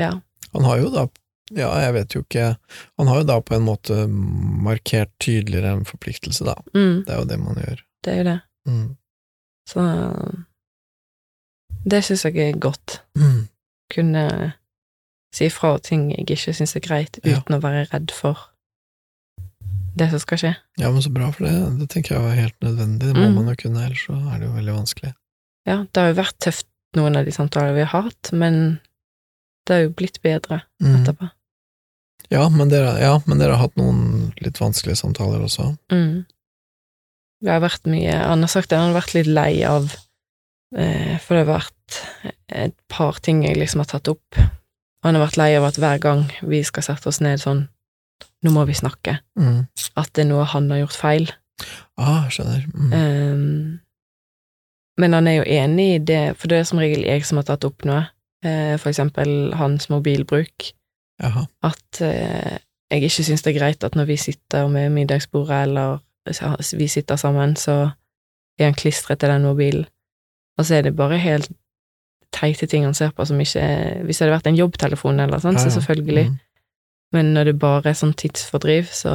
Ja. 0.00 0.12
Han 0.54 0.64
har 0.64 0.78
jo 0.80 0.88
da 0.94 1.06
Ja, 1.52 1.68
jeg 1.84 1.92
vet 1.98 2.14
jo 2.16 2.22
ikke 2.24 2.56
Han 2.98 3.08
har 3.10 3.18
jo 3.20 3.24
da 3.28 3.40
på 3.44 3.54
en 3.58 3.66
måte 3.66 4.06
markert 4.08 5.10
tydeligere 5.20 5.74
en 5.76 5.84
forpliktelse, 5.84 6.46
da. 6.48 6.54
Mm, 6.72 7.04
Det 7.04 7.12
er 7.12 7.18
jo 7.20 7.28
det 7.28 7.38
man 7.42 7.60
gjør. 7.60 7.82
Det 8.02 8.12
er 8.12 8.16
jo 8.18 8.24
det. 8.30 8.40
Mm. 8.68 8.88
Så 9.68 9.82
Det 11.84 12.02
syns 12.04 12.24
jeg 12.24 12.36
er 12.38 12.58
godt. 12.62 13.00
Mm. 13.18 13.48
Kunne 13.92 14.52
si 15.34 15.46
ifra 15.48 15.78
ting 15.82 16.10
jeg 16.12 16.26
ikke 16.28 16.52
syns 16.54 16.76
er 16.76 16.80
greit, 16.84 17.18
Ja. 17.24 17.38
uten 17.40 17.56
å 17.56 17.60
være 17.62 17.88
redd 17.92 18.10
for 18.14 18.38
det 19.96 20.10
som 20.10 20.18
skal 20.22 20.38
skje. 20.38 20.52
Ja, 20.78 20.90
men 20.90 21.02
så 21.02 21.10
bra, 21.12 21.30
for 21.32 21.44
det, 21.44 21.78
det 21.80 21.88
tenker 21.90 22.14
jeg 22.14 22.22
var 22.22 22.34
helt 22.38 22.60
nødvendig. 22.60 23.00
Det 23.12 23.16
må 23.16 23.28
Mm. 23.28 23.34
man 23.34 23.48
jo 23.48 23.54
kunne, 23.56 23.84
ellers 23.84 24.06
så 24.06 24.14
er 24.34 24.38
det 24.38 24.46
jo 24.48 24.54
veldig 24.54 24.74
vanskelig. 24.76 25.14
Ja, 25.66 25.76
det 25.92 25.96
har 25.96 26.08
jo 26.12 26.22
vært 26.22 26.38
tøft, 26.38 26.66
noen 26.96 27.16
av 27.16 27.24
de 27.24 27.30
samtalene 27.32 27.74
vi 27.74 27.84
har 27.84 28.02
hatt, 28.02 28.32
men 28.32 28.80
det 29.66 29.74
har 29.74 29.82
jo 29.82 29.90
blitt 29.90 30.20
bedre 30.22 30.62
Mm. 30.80 30.96
etterpå. 31.04 31.30
Ja, 32.30 32.48
men 32.48 32.68
dere, 32.68 32.98
ja, 33.00 33.18
men 33.26 33.38
dere 33.38 33.50
har 33.56 33.68
hatt 33.68 33.76
noen 33.76 34.32
litt 34.40 34.54
vanskelige 34.58 34.96
samtaler 34.96 35.40
også. 35.42 35.76
Mm. 35.90 36.24
Det 37.42 37.50
har 37.50 37.62
vært 37.64 37.88
mye 37.90 38.14
Han 38.14 38.44
har 38.44 38.50
sagt 38.52 38.70
det, 38.70 38.78
han 38.78 38.92
har 38.92 39.00
vært 39.00 39.14
litt 39.16 39.30
lei 39.30 39.52
av 39.66 39.90
eh, 40.78 41.18
For 41.22 41.34
det 41.34 41.44
har 41.44 41.50
vært 41.50 42.00
et 42.52 42.74
par 42.92 43.18
ting 43.24 43.42
jeg 43.44 43.58
liksom 43.58 43.82
har 43.82 43.88
tatt 43.90 44.08
opp. 44.12 44.38
Han 45.02 45.16
har 45.16 45.24
vært 45.24 45.38
lei 45.40 45.50
av 45.58 45.66
at 45.66 45.78
hver 45.80 46.00
gang 46.02 46.26
vi 46.46 46.62
skal 46.64 46.86
sette 46.86 47.10
oss 47.10 47.20
ned 47.24 47.42
sånn 47.42 47.66
Nå 48.42 48.50
må 48.54 48.64
vi 48.66 48.74
snakke. 48.74 49.16
Mm. 49.38 49.66
At 49.98 50.10
det 50.14 50.24
er 50.24 50.28
noe 50.30 50.46
han 50.50 50.66
har 50.70 50.80
gjort 50.80 50.98
feil. 50.98 51.28
Ah, 51.98 52.26
skjønner. 52.30 52.64
Mm. 52.74 52.92
Um, 52.94 53.82
men 54.98 55.14
han 55.16 55.28
er 55.30 55.36
jo 55.38 55.44
enig 55.46 55.86
i 55.94 56.00
det, 56.10 56.22
for 56.38 56.50
det 56.50 56.58
er 56.60 56.66
som 56.68 56.80
regel 56.82 57.04
jeg 57.06 57.24
som 57.26 57.38
har 57.40 57.46
tatt 57.48 57.66
opp 57.66 57.86
noe. 57.88 58.04
Eh, 58.42 58.74
for 58.80 58.90
eksempel 58.90 59.52
hans 59.54 59.88
mobilbruk. 59.92 60.72
Jaha. 61.22 61.46
At 61.62 62.02
eh, 62.02 62.58
jeg 62.90 63.06
ikke 63.06 63.24
syns 63.24 63.44
det 63.44 63.52
er 63.52 63.58
greit 63.60 63.86
at 63.86 63.94
når 63.98 64.10
vi 64.10 64.18
sitter 64.20 64.66
med 64.70 64.90
middagsbordet, 64.96 65.68
eller 65.68 66.02
vi 66.78 66.88
sitter 66.88 67.16
sammen, 67.16 67.56
så 67.56 67.90
er 68.58 68.68
han 68.68 68.78
klistret 68.78 69.20
til 69.20 69.32
den 69.32 69.42
mobilen. 69.42 69.86
Og 70.58 70.66
så 70.66 70.78
er 70.78 70.82
det 70.86 70.96
bare 70.96 71.18
helt 71.18 71.50
teite 72.32 72.66
ting 72.66 72.84
han 72.84 72.96
ser 72.96 73.12
på 73.16 73.24
som 73.28 73.40
ikke 73.40 73.60
er 73.60 74.04
Hvis 74.06 74.18
det 74.18 74.26
hadde 74.26 74.36
vært 74.36 74.48
en 74.50 74.58
jobbtelefon 74.58 75.20
eller 75.20 75.40
sånn, 75.42 75.58
Ja, 75.58 75.64
så 75.64 75.74
selvfølgelig. 75.78 76.30
Mm. 76.30 76.38
Men 77.12 77.34
når 77.34 77.50
det 77.50 77.58
bare 77.60 77.90
er 77.90 77.98
sånn 77.98 78.14
tidsfordriv, 78.16 78.88
så 78.92 79.12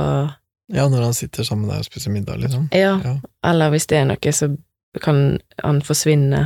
Ja, 0.73 0.87
når 0.89 1.01
han 1.07 1.13
sitter 1.13 1.43
sammen 1.47 1.69
der 1.69 1.79
og 1.79 1.87
spiser 1.87 2.11
middag, 2.11 2.41
liksom. 2.43 2.69
Ja. 2.75 2.97
Ja. 3.03 3.15
Eller 3.43 3.71
hvis 3.71 3.87
det 3.87 3.97
er 3.97 4.05
noe, 4.09 4.33
så 4.35 4.51
kan 5.01 5.39
han 5.63 5.81
forsvinne 5.81 6.41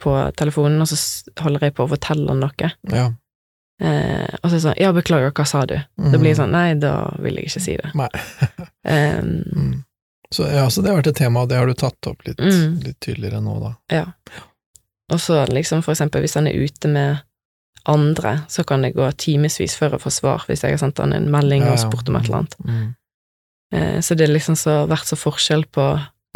på 0.00 0.14
telefonen, 0.38 0.80
og 0.80 0.88
så 0.88 0.96
holder 1.42 1.66
jeg 1.66 1.74
på 1.74 1.84
å 1.84 1.90
fortelle 1.90 2.30
han 2.30 2.40
noe. 2.40 2.70
Ja. 2.90 3.10
Eh, 3.80 4.28
og 4.42 4.50
så 4.50 4.52
er 4.52 4.58
det 4.58 4.62
sånn 4.66 4.80
Ja, 4.80 4.92
beklager, 4.92 5.32
hva 5.32 5.46
sa 5.48 5.64
du? 5.66 5.74
Da 5.96 6.18
blir 6.18 6.30
jeg 6.30 6.36
sånn 6.38 6.52
Nei, 6.54 6.74
da 6.78 7.14
vil 7.18 7.34
jeg 7.40 7.48
ikke 7.50 7.60
si 7.64 7.76
det. 7.80 7.90
Nei. 7.94 8.08
Um, 8.84 9.42
Mm. 9.54 9.84
Så, 10.32 10.46
ja, 10.48 10.64
så 10.70 10.80
det 10.82 10.88
har 10.90 10.96
vært 11.02 11.10
et 11.12 11.16
tema, 11.20 11.42
og 11.42 11.48
det 11.50 11.58
har 11.58 11.66
du 11.68 11.74
tatt 11.76 12.06
opp 12.08 12.22
litt, 12.26 12.38
Mm. 12.40 12.80
litt 12.82 12.98
tydeligere 13.04 13.40
nå, 13.44 13.58
da. 13.60 14.02
og 15.12 15.20
så 15.20 15.42
liksom 15.46 15.82
for 15.84 15.92
eksempel 15.92 16.22
hvis 16.24 16.34
han 16.38 16.46
er 16.48 16.56
ute 16.56 16.88
med 16.88 17.18
andre, 17.84 18.38
så 18.48 18.64
kan 18.64 18.80
det 18.82 18.94
gå 18.94 19.10
timevis 19.18 19.76
før 19.76 19.90
jeg 19.98 20.00
får 20.00 20.14
svar 20.16 20.44
hvis 20.48 20.62
jeg 20.64 20.72
har 20.72 20.78
sendt 20.80 20.98
han 21.02 21.12
en 21.12 21.28
melding 21.30 21.60
Ja, 21.66 21.72
og 21.74 21.78
spurt 21.82 22.08
om 22.08 22.16
et 22.16 22.24
eller 22.24 22.38
annet. 22.38 22.56
Mm. 22.64 22.94
Eh, 23.74 23.98
så 24.00 24.14
det 24.16 24.28
har 24.28 24.34
liksom 24.34 24.56
så 24.56 24.86
vært 24.88 25.04
så 25.10 25.16
forskjell 25.20 25.66
på 25.68 25.86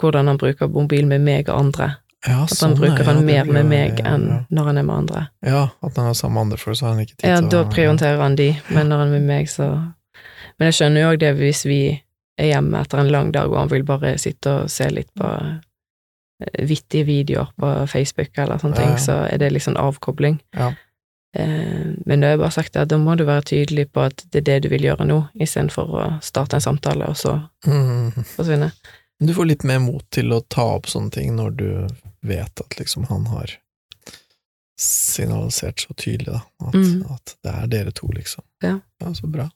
hvordan 0.00 0.26
han 0.28 0.36
bruker 0.38 0.68
mobil 0.68 1.06
med 1.06 1.20
meg 1.24 1.48
og 1.48 1.58
andre. 1.60 1.96
Ja, 2.26 2.42
At 2.42 2.48
han 2.48 2.56
sånn, 2.72 2.74
bruker 2.80 3.04
han 3.04 3.20
mer 3.26 3.44
med 3.44 3.66
meg 3.70 4.00
enn 4.00 4.46
når 4.50 4.64
han 4.70 4.78
er 4.80 4.86
med 4.88 4.96
andre. 4.96 5.20
Ja, 5.46 5.68
at 5.84 5.96
han 6.00 6.08
er 6.10 6.16
sammen 6.18 6.34
med 6.34 6.46
andre 6.46 6.58
for 6.58 6.74
så 6.74 6.86
har 6.88 6.94
han 6.96 7.04
ikke 7.04 7.18
tid 7.20 7.28
Ja, 7.28 7.40
da 7.40 7.60
prioriterer 7.70 8.22
han 8.24 8.34
de, 8.38 8.48
men 8.72 8.88
når 8.90 9.02
han 9.04 9.12
er 9.12 9.18
med 9.20 9.28
meg, 9.28 9.50
så 9.52 9.68
Men 10.58 10.70
jeg 10.70 10.74
skjønner 10.78 11.00
jo 11.02 11.10
òg 11.12 11.18
det 11.20 11.34
hvis 11.36 11.64
vi 11.68 11.80
er 12.40 12.46
hjemme 12.50 12.80
etter 12.80 12.98
en 13.02 13.10
lang 13.12 13.30
dag 13.32 13.50
og 13.52 13.58
han 13.58 13.68
vil 13.68 13.84
bare 13.84 14.14
sitte 14.18 14.54
og 14.62 14.70
se 14.72 14.88
litt 14.90 15.10
på 15.14 15.28
eh, 15.28 16.64
vittige 16.66 17.04
videoer 17.04 17.52
på 17.60 17.70
Facebook 17.92 18.32
eller 18.38 18.58
sånne 18.60 18.76
ting, 18.80 18.96
så 19.00 19.18
er 19.28 19.38
det 19.38 19.52
liksom 19.52 19.76
avkobling. 19.76 20.40
Ja. 20.56 20.70
Eh, 21.36 21.92
men 22.06 22.20
da 22.20 22.26
har 22.30 22.36
jeg 22.36 22.40
bare 22.40 22.56
sagt 22.56 22.76
at 22.80 22.88
da 22.88 22.96
må 23.00 23.16
du 23.16 23.24
være 23.28 23.44
tydelig 23.52 23.90
på 23.92 24.00
at 24.08 24.24
det 24.32 24.40
er 24.40 24.46
det 24.48 24.58
du 24.64 24.68
vil 24.72 24.88
gjøre 24.88 25.04
nå, 25.08 25.18
istedenfor 25.36 25.92
å 25.92 26.06
starte 26.24 26.56
en 26.56 26.64
samtale 26.64 27.08
og 27.12 27.16
så 27.20 27.36
Mm. 27.66 28.12
Du 29.18 29.32
får 29.34 29.44
litt 29.48 29.64
mer 29.64 29.78
mot 29.80 30.04
til 30.10 30.32
å 30.32 30.42
ta 30.48 30.62
opp 30.76 30.86
sånne 30.86 31.10
ting 31.14 31.36
når 31.36 31.54
du 31.56 31.68
vet 32.26 32.60
at 32.60 32.76
liksom 32.78 33.06
han 33.08 33.26
har 33.26 33.54
signalisert 34.78 35.80
så 35.80 35.94
tydelig, 35.96 36.32
da, 36.34 36.42
at, 36.68 36.74
Mm. 36.74 37.06
at 37.14 37.36
det 37.42 37.52
er 37.54 37.66
dere 37.66 37.92
to, 37.92 38.06
liksom. 38.12 38.44
Ja. 38.62 38.80
ja 39.00 39.14
så 39.14 39.26
bra. 39.26 39.48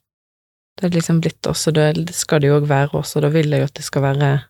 Det 0.77 0.85
er 0.87 0.95
liksom 0.95 1.19
blitt 1.21 1.45
oss, 1.45 1.67
og 1.67 1.75
det 1.75 2.09
skal 2.15 2.39
det 2.41 2.47
jo 2.49 2.59
òg 2.59 2.65
være 2.67 2.95
og 2.97 3.21
da 3.21 3.29
vil 3.29 3.49
jeg 3.51 3.59
jo 3.61 3.65
at 3.69 3.73
det 3.77 3.83
skal 3.85 4.01
være 4.01 4.43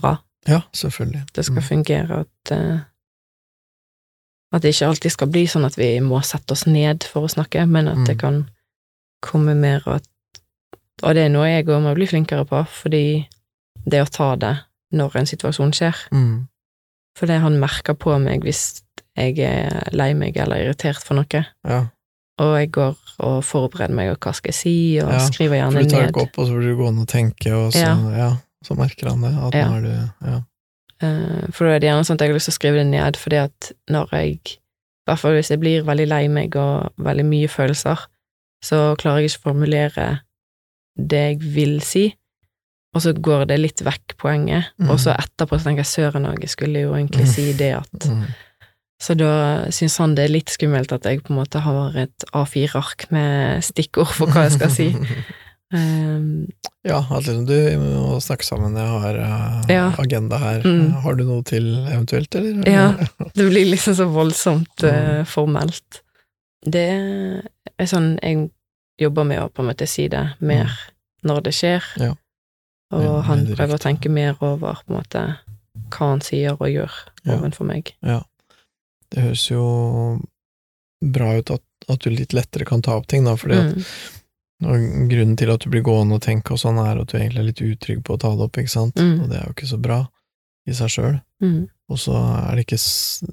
bra. 0.00 0.18
Ja, 0.46 0.62
selvfølgelig. 0.72 1.26
det 1.34 1.44
skal 1.44 1.56
Mm. 1.62 1.68
fungere, 1.68 2.20
at 2.20 2.50
eh, 2.52 2.80
at 4.52 4.62
det 4.62 4.74
ikke 4.74 4.86
alltid 4.88 5.10
skal 5.12 5.28
bli 5.28 5.44
sånn 5.46 5.66
at 5.66 5.76
vi 5.76 6.00
må 6.00 6.22
sette 6.24 6.52
oss 6.52 6.64
ned 6.66 7.04
for 7.04 7.22
å 7.26 7.28
snakke, 7.28 7.68
men 7.68 7.88
at 7.88 8.06
det 8.06 8.16
Mm. 8.16 8.20
kan 8.20 8.50
komme 9.22 9.54
mer 9.54 9.82
og 9.86 9.96
at 9.96 10.08
Og 11.02 11.14
det 11.14 11.26
er 11.26 11.28
noe 11.28 11.46
jeg 11.46 11.66
òg 11.66 11.82
må 11.82 11.94
bli 11.94 12.06
flinkere 12.06 12.44
på, 12.44 12.66
fordi 12.66 13.28
det 13.86 14.02
å 14.02 14.10
ta 14.10 14.36
det 14.36 14.54
når 14.92 15.16
en 15.20 15.26
situasjon 15.26 15.72
skjer 15.76 15.96
Mm. 16.12 16.48
For 17.18 17.26
det 17.26 17.40
han 17.42 17.58
merker 17.58 17.94
på 17.98 18.14
meg 18.22 18.44
hvis 18.46 18.82
jeg 19.16 19.38
er 19.42 19.90
lei 19.92 20.12
meg 20.14 20.36
eller 20.38 20.56
irritert 20.62 21.02
for 21.02 21.14
noe, 21.18 21.44
Ja, 21.66 21.80
og 22.38 22.52
jeg 22.60 22.70
går 22.70 22.94
og 23.18 23.42
forbereder 23.42 23.94
meg, 23.94 24.10
og 24.12 24.20
hva 24.20 24.32
skal 24.32 24.52
jeg 24.52 24.54
si, 24.54 24.74
og 25.02 25.10
Ja, 25.10 25.18
skriver 25.26 25.72
for 25.72 25.82
du 25.82 25.88
tar 25.90 26.00
ned. 26.06 26.12
ikke 26.14 26.22
opp, 26.22 26.38
og 26.38 26.46
så 26.46 26.54
blir 26.54 26.68
du 26.70 26.76
gående 26.76 27.00
og 27.02 27.08
tenke, 27.08 27.50
og 27.52 27.72
så, 27.72 28.16
ja. 28.16 28.36
Så 28.64 28.74
merker 28.78 29.08
han 29.10 29.20
det, 29.22 29.32
at 29.34 29.52
nå 29.54 29.76
er 29.76 29.82
du 29.82 30.28
Ja. 30.28 30.42
Eh, 31.00 31.46
For 31.52 31.64
da 31.66 31.74
er 31.74 31.78
det 31.80 31.88
gjerne 31.90 32.04
sånn 32.06 32.14
at 32.14 32.20
jeg 32.20 32.28
har 32.30 32.34
lyst 32.38 32.46
til 32.50 32.52
å 32.54 32.58
skrive 32.58 32.74
det 32.78 32.86
ned, 32.86 33.16
fordi 33.16 33.36
at 33.42 33.72
når 33.90 34.08
jeg, 34.12 34.38
i 34.46 35.06
hvert 35.10 35.18
fall 35.18 35.32
hvis 35.34 35.48
jeg 35.50 35.60
blir 35.60 35.82
veldig 35.86 36.06
lei 36.08 36.28
meg 36.28 36.56
og 36.56 36.92
veldig 36.98 37.24
mye 37.26 37.48
følelser, 37.48 38.06
så 38.62 38.94
klarer 38.98 39.20
jeg 39.22 39.30
ikke 39.30 39.42
å 39.42 39.46
formulere 39.50 40.20
det 40.98 41.38
jeg 41.38 41.38
vil 41.54 41.80
si, 41.80 42.14
og 42.94 43.02
så 43.04 43.12
går 43.12 43.46
det 43.46 43.58
litt 43.60 43.80
vekk 43.84 44.16
poenget, 44.18 44.64
Mm. 44.80 44.90
og 44.90 44.98
så 44.98 45.12
etterpå 45.16 45.58
så 45.58 45.64
tenker 45.68 45.84
jeg 45.84 45.92
søren 45.92 46.26
òg, 46.26 46.40
jeg 46.40 46.50
skulle 46.50 46.80
jo 46.80 46.92
egentlig 46.94 47.26
si 47.28 47.52
det 47.52 47.74
at 47.76 48.08
Mm. 48.10 48.24
Så 49.00 49.14
da 49.14 49.66
syns 49.70 49.96
han 49.98 50.16
det 50.16 50.24
er 50.24 50.32
litt 50.32 50.50
skummelt 50.50 50.90
at 50.92 51.04
jeg 51.06 51.20
på 51.22 51.30
en 51.30 51.36
måte 51.38 51.60
har 51.62 51.94
et 51.96 52.24
A4-ark 52.34 53.04
med 53.14 53.62
stikkord 53.62 54.08
for 54.10 54.26
hva 54.26 54.48
jeg 54.48 54.56
skal 54.56 54.70
si. 54.74 54.88
Um, 55.72 56.48
Ja, 56.88 57.02
at 57.10 57.26
liksom 57.26 57.44
du 57.46 57.54
må 57.78 58.16
snakke 58.24 58.42
sammen, 58.46 58.74
jeg 58.74 58.88
har 58.88 59.18
uh, 59.20 59.64
Ja. 59.70 59.92
agenda 60.02 60.38
her. 60.40 60.62
Mm. 60.64 60.92
Har 61.04 61.14
du 61.14 61.24
noe 61.28 61.42
til 61.44 61.66
eventuelt, 61.86 62.34
eller? 62.34 62.66
Ja. 62.66 62.88
Det 63.34 63.46
blir 63.50 63.66
liksom 63.70 63.94
så 63.94 64.06
voldsomt 64.10 64.82
Mm. 64.82 64.88
eh, 65.20 65.24
formelt. 65.24 66.00
Det 66.64 66.86
er 67.78 67.86
sånn 67.86 68.18
jeg 68.22 68.50
jobber 68.98 69.24
med 69.24 69.38
å 69.44 69.48
på 69.52 69.62
en 69.62 69.68
måte 69.70 69.86
si 69.86 70.08
det 70.08 70.24
mer 70.40 70.70
når 71.22 71.42
det 71.44 71.52
skjer, 71.54 71.82
Mm. 71.98 72.02
Ja. 72.06 72.14
Og 72.92 73.02
Ja, 73.04 73.20
han 73.28 73.46
prøver 73.46 73.74
å 73.76 73.82
tenke 73.82 74.08
mer 74.10 74.36
over 74.40 74.78
på 74.86 74.92
en 74.94 74.96
måte 75.02 75.22
hva 75.90 76.08
han 76.10 76.20
sier 76.20 76.52
og 76.58 76.68
gjør 76.68 76.90
Ja. 77.24 77.36
overfor 77.38 77.66
meg. 77.66 77.94
Det 78.02 79.22
høres 79.22 79.46
jo 79.50 80.20
bra 81.04 81.36
ut 81.38 81.50
at, 81.54 81.62
at 81.88 82.00
du 82.04 82.10
litt 82.10 82.32
lettere 82.36 82.66
kan 82.68 82.82
ta 82.82 82.96
opp 82.98 83.06
ting, 83.06 83.24
da, 83.24 83.36
fordi 83.38 83.54
at 83.58 83.76
Mm. 83.76 83.84
og 84.66 85.08
grunnen 85.10 85.36
til 85.38 85.50
at 85.52 85.60
du 85.60 85.70
blir 85.70 85.82
gående 85.86 86.14
og 86.16 86.20
tenke 86.22 86.50
og 86.52 86.58
sånn, 86.58 86.78
er 86.82 87.00
at 87.00 87.06
du 87.08 87.16
egentlig 87.16 87.38
er 87.38 87.44
litt 87.52 87.62
utrygg 87.62 88.02
på 88.04 88.16
å 88.16 88.18
ta 88.18 88.30
det 88.34 88.40
opp, 88.48 88.56
ikke 88.58 88.68
sant, 88.74 88.94
Mm. 88.96 89.22
og 89.22 89.28
det 89.30 89.38
er 89.38 89.44
jo 89.46 89.52
ikke 89.54 89.68
så 89.70 89.80
bra 89.80 90.08
i 90.66 90.72
seg 90.72 90.88
sjøl. 90.88 91.20
Mm. 91.40 91.68
Og 91.88 91.96
så 91.96 92.12
er 92.50 92.56
det 92.56 92.66
ikke 92.66 92.78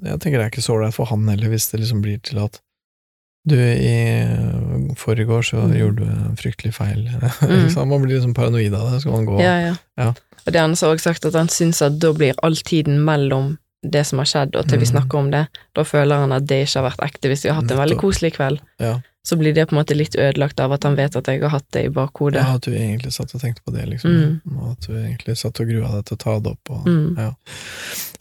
Jeg 0.06 0.20
tenker 0.20 0.38
det 0.38 0.46
er 0.46 0.50
ikke 0.50 0.62
så 0.64 0.74
ålreit 0.78 0.94
for 0.94 1.06
han 1.06 1.26
heller, 1.28 1.48
hvis 1.48 1.70
det 1.72 1.80
liksom 1.80 2.00
blir 2.02 2.22
til 2.22 2.38
at 2.38 2.60
du, 3.46 3.56
i 3.56 4.94
forrige 4.98 5.28
år 5.30 5.42
så 5.46 5.56
Mm. 5.66 5.74
gjorde 5.78 5.96
du 5.96 6.04
en 6.10 6.36
fryktelig 6.36 6.74
feil. 6.74 7.04
Mm. 7.46 7.88
Man 7.88 8.02
blir 8.02 8.16
liksom 8.18 8.34
paranoid 8.34 8.74
av 8.74 8.90
det, 8.92 9.00
skal 9.00 9.12
man 9.12 9.26
gå 9.26 9.40
Ja, 9.40 9.54
ja. 9.60 9.74
Ja. 9.98 10.08
Og 10.46 10.52
det 10.52 10.60
han 10.60 10.74
har 10.74 10.94
også 10.94 11.02
sagt, 11.12 11.24
at 11.24 11.34
han 11.34 11.48
syns 11.48 11.82
at 11.82 11.98
da 11.98 12.12
blir 12.12 12.34
all 12.42 12.54
tiden 12.56 13.00
mellom 13.04 13.56
det 13.82 14.04
som 14.06 14.18
har 14.18 14.26
skjedd, 14.26 14.56
og 14.56 14.66
til 14.68 14.78
vi 14.78 14.86
Mm. 14.86 14.92
snakker 14.94 15.18
om 15.18 15.30
det, 15.30 15.46
da 15.74 15.82
føler 15.84 16.16
han 16.18 16.32
at 16.32 16.46
det 16.46 16.66
ikke 16.66 16.80
har 16.80 16.90
vært 16.90 17.04
ekte 17.06 17.28
hvis 17.28 17.42
vi 17.44 17.50
har 17.50 17.60
hatt 17.62 17.70
en 17.70 17.78
veldig 17.78 17.98
koselig 17.98 18.32
kveld. 18.34 18.58
Ja. 18.80 19.00
Så 19.26 19.34
blir 19.40 19.50
det 19.56 19.64
på 19.66 19.74
en 19.74 19.80
måte 19.80 19.96
litt 19.98 20.14
ødelagt 20.14 20.60
av 20.62 20.70
at 20.76 20.84
han 20.86 20.94
vet 20.94 21.16
at 21.18 21.26
jeg 21.26 21.40
har 21.42 21.50
hatt 21.50 21.66
det 21.74 21.80
i 21.88 21.90
bakhodet. 21.90 22.38
Ja, 22.38 22.54
at 22.60 22.62
du 22.62 22.70
egentlig 22.76 23.10
satt 23.16 23.32
og 23.34 23.40
tenkte 23.42 23.64
på 23.66 23.72
det, 23.74 23.82
liksom. 23.90 24.12
Mm. 24.14 24.56
Og 24.60 24.68
at 24.76 24.86
du 24.86 24.92
egentlig 25.00 25.34
satt 25.40 25.58
og 25.60 25.66
grua 25.72 25.90
deg 25.96 26.04
til 26.06 26.14
å 26.16 26.22
ta 26.22 26.36
det 26.44 26.52
opp. 26.54 26.70
Og, 26.76 26.86
Mm. 26.86 27.16
ja. 27.18 27.32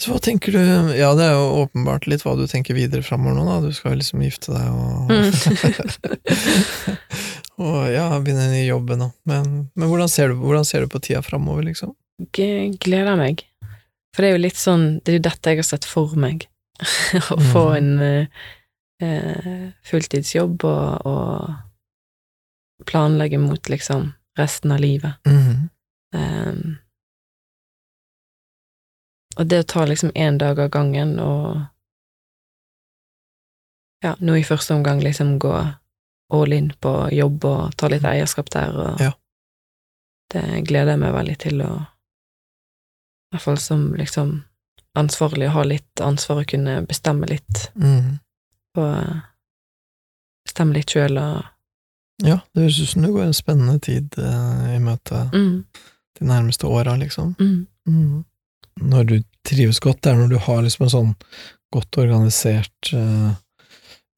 Så 0.02 0.10
hva 0.12 0.18
tenker 0.20 0.52
du 0.52 0.60
Ja, 0.98 1.14
det 1.16 1.24
er 1.30 1.36
jo 1.38 1.62
åpenbart 1.68 2.08
litt 2.10 2.24
hva 2.26 2.34
du 2.36 2.48
tenker 2.50 2.74
videre 2.76 3.04
framover 3.06 3.38
nå, 3.38 3.46
da. 3.46 3.60
Du 3.68 3.72
skal 3.78 3.96
liksom 4.02 4.26
gifte 4.26 4.52
deg 4.52 4.68
og 4.74 5.14
Mm. 5.14 5.32
Og 7.58 7.86
ja, 7.94 8.10
begynne 8.20 8.50
en 8.50 8.52
ny 8.56 8.66
jobb. 8.68 8.90
Men, 9.24 9.52
men 9.76 9.88
hvordan, 9.90 10.10
ser 10.12 10.34
du, 10.34 10.36
hvordan 10.42 10.66
ser 10.68 10.84
du 10.84 10.90
på 10.92 11.00
tida 11.04 11.22
framover, 11.24 11.64
liksom? 11.70 11.94
Gleder 12.36 13.16
meg. 13.20 13.46
For 14.16 14.24
det 14.24 14.30
er 14.32 14.38
jo 14.38 14.44
litt 14.46 14.56
sånn 14.60 14.84
Det 15.04 15.12
er 15.12 15.18
jo 15.18 15.24
dette 15.28 15.52
jeg 15.52 15.60
har 15.60 15.68
sett 15.68 15.88
for 15.88 16.14
meg. 16.20 16.46
Å 17.36 17.40
få 17.52 17.66
Mhm. 17.72 17.78
en 17.78 18.28
eh, 19.02 19.72
fulltidsjobb 19.84 20.64
og, 20.64 21.06
og 21.06 22.86
planlegge 22.88 23.38
mot 23.40 23.70
liksom 23.70 24.14
resten 24.38 24.72
av 24.72 24.80
livet. 24.80 25.14
Mhm. 25.28 25.70
um, 26.16 26.78
og 29.36 29.48
det 29.52 29.58
å 29.60 29.68
ta 29.68 29.86
liksom 29.86 30.12
én 30.16 30.38
dag 30.40 30.60
av 30.64 30.70
gangen 30.72 31.18
og 31.20 31.58
ja, 34.04 34.14
nå 34.20 34.36
i 34.40 34.44
første 34.48 34.74
omgang 34.78 35.02
liksom 35.04 35.34
gå 35.44 35.52
all 36.34 36.54
in 36.54 36.70
på 36.82 36.94
jobb 37.12 37.44
og 37.46 37.76
ta 37.76 37.90
litt 37.92 38.06
eierskap 38.08 38.50
der, 38.54 38.72
og 38.78 39.02
Ja. 39.02 39.12
det 40.32 40.64
gleder 40.68 40.92
jeg 40.96 41.00
meg 41.00 41.14
veldig 41.14 41.38
til 41.38 41.62
å 41.62 41.72
I 41.82 43.36
hvert 43.36 43.42
fall 43.44 43.58
som 43.58 43.94
liksom 43.98 44.44
ansvarlig, 44.96 45.48
å 45.50 45.52
ha 45.58 45.64
litt 45.64 46.00
ansvar 46.02 46.38
og 46.40 46.48
kunne 46.48 46.86
bestemme 46.88 47.28
litt 47.28 47.72
Mhm. 47.76 48.20
Og 48.78 49.22
bestemme 50.46 50.74
litt 50.78 50.94
sjøl 50.94 51.18
og 51.22 51.44
Ja, 52.24 52.38
det 52.56 52.62
høres 52.64 52.78
ut 52.80 52.88
som 52.94 53.02
det 53.04 53.12
går 53.12 53.26
en 53.26 53.34
spennende 53.36 53.80
tid 53.84 54.14
eh, 54.22 54.76
i 54.78 54.80
møte 54.80 55.18
mm, 55.34 55.56
de 56.20 56.28
nærmeste 56.30 56.68
åra, 56.68 56.94
liksom. 57.02 57.36
mm, 57.40 57.68
Mm. 57.88 58.24
Når 58.82 59.04
du 59.08 59.16
trives 59.46 59.80
godt, 59.80 60.00
det 60.02 60.12
er 60.12 60.16
når 60.18 60.30
du 60.32 60.38
har 60.42 60.62
liksom 60.64 60.84
en 60.86 60.90
sånn 60.94 61.12
godt 61.76 61.98
organisert, 62.02 62.90
eh, 62.94 63.34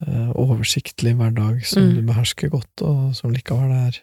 eh, 0.08 0.30
oversiktlig 0.40 1.16
hverdag 1.18 1.66
som 1.66 1.84
Mm. 1.84 1.96
du 1.96 2.02
behersker 2.12 2.50
godt, 2.54 2.82
og 2.82 3.16
som 3.16 3.34
likevel 3.34 3.72
er 3.88 3.98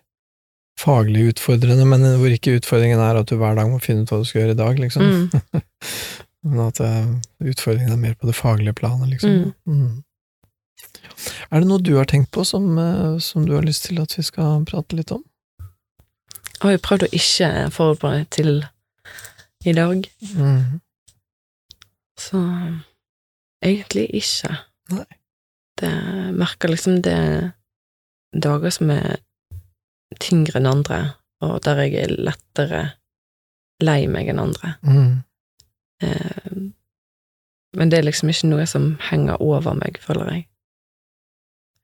faglig 0.79 1.29
utfordrende, 1.33 1.87
men 1.87 2.03
hvor 2.19 2.29
ikke 2.35 2.59
utfordringen 2.59 2.99
er 2.99 3.17
at 3.23 3.27
du 3.31 3.37
hver 3.39 3.55
dag 3.55 3.71
må 3.71 3.79
finne 3.81 4.03
ut 4.03 4.11
hva 4.11 4.19
du 4.19 4.25
skal 4.27 4.43
gjøre 4.43 4.57
i 4.59 4.63
dag, 4.63 4.79
liksom. 4.79 5.03
mm, 5.03 5.63
Men 6.45 6.61
at 6.67 6.81
eh, 6.81 7.07
utfordringen 7.41 7.93
er 7.95 7.97
mer 7.97 8.15
på 8.21 8.27
det 8.27 8.35
faglige 8.37 8.75
planet, 8.75 9.09
liksom. 9.15 9.55
Mhm. 9.67 10.03
Er 11.51 11.61
det 11.63 11.69
noe 11.69 11.79
du 11.83 11.95
har 11.97 12.07
tenkt 12.11 12.31
på 12.35 12.45
som, 12.47 12.77
eh, 12.79 13.19
som 13.19 13.45
du 13.47 13.55
har 13.55 13.63
lyst 13.63 13.85
til 13.87 14.01
at 14.03 14.15
vi 14.19 14.23
skal 14.27 14.65
prate 14.69 14.97
litt 14.99 15.13
om? 15.15 15.23
Jeg 15.61 16.63
har 16.63 16.73
jo 16.77 16.83
prøvd 16.87 17.05
å 17.07 17.13
ikke 17.19 17.51
forberede 17.75 18.29
til 18.31 18.65
i 19.65 19.73
dag, 19.73 20.07
Mhm. 20.23 20.81
så 22.21 22.41
egentlig 23.65 24.09
ikke. 24.15 24.57
Nei. 24.91 25.05
Det 25.77 25.91
merker 26.37 26.69
liksom 26.69 27.01
det 27.03 27.13
er 27.13 27.53
dager 28.39 28.71
som 28.71 28.91
er 28.91 29.19
tyngre 30.21 30.57
enn 30.61 30.67
andre, 30.71 31.15
og 31.43 31.61
der 31.63 31.77
jeg 31.85 31.95
er 32.05 32.17
lettere 32.17 32.93
lei 33.83 34.07
meg 34.07 34.29
enn 34.29 34.39
andre. 34.41 34.77
Mm. 34.83 35.25
Eh, 36.03 36.71
Men 37.75 37.89
det 37.91 37.99
er 37.99 38.03
liksom 38.05 38.29
ikke 38.31 38.47
noe 38.49 38.67
som 38.67 38.99
henger 39.11 39.41
over 39.43 39.75
meg, 39.75 39.99
føler 39.99 40.29
jeg. 40.31 40.47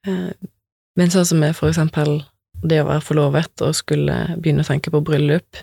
Men 0.06 1.12
sånn 1.12 1.26
som 1.28 1.40
med 1.42 1.56
for 1.56 1.70
eksempel 1.70 2.22
det 2.60 2.80
å 2.82 2.88
være 2.88 3.04
forlovet 3.04 3.62
og 3.64 3.76
skulle 3.76 4.16
begynne 4.36 4.64
å 4.64 4.68
tenke 4.68 4.92
på 4.92 5.00
bryllup, 5.04 5.60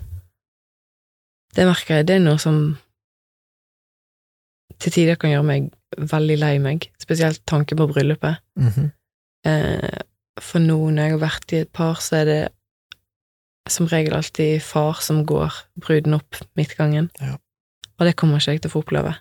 det 1.57 1.65
merker 1.65 1.99
jeg, 1.99 2.07
det 2.07 2.17
er 2.17 2.23
noe 2.25 2.37
som 2.41 2.77
til 4.81 4.93
tider 4.93 5.17
kan 5.17 5.31
gjøre 5.31 5.47
meg 5.47 5.71
veldig 5.97 6.37
lei 6.37 6.57
meg, 6.61 6.89
spesielt 7.01 7.41
tanke 7.49 7.75
på 7.77 7.87
bryllupet. 7.89 8.43
Mm 8.59 8.69
-hmm. 8.69 8.89
For 10.41 10.59
nå 10.59 10.89
når 10.89 11.03
jeg 11.03 11.11
har 11.11 11.19
vært 11.19 11.53
i 11.53 11.55
et 11.55 11.71
par, 11.73 11.93
så 11.93 12.15
er 12.15 12.25
det 12.25 12.49
som 13.69 13.87
regel 13.87 14.13
alltid 14.13 14.61
far 14.61 15.01
som 15.01 15.25
går 15.25 15.53
bruden 15.81 16.13
opp 16.13 16.35
midtgangen. 16.55 17.09
Ja. 17.21 17.37
Og 17.99 18.05
det 18.05 18.15
kommer 18.15 18.37
ikke 18.37 18.51
jeg 18.51 18.61
til 18.61 18.69
å 18.69 18.71
få 18.71 18.79
oppleve. 18.79 19.15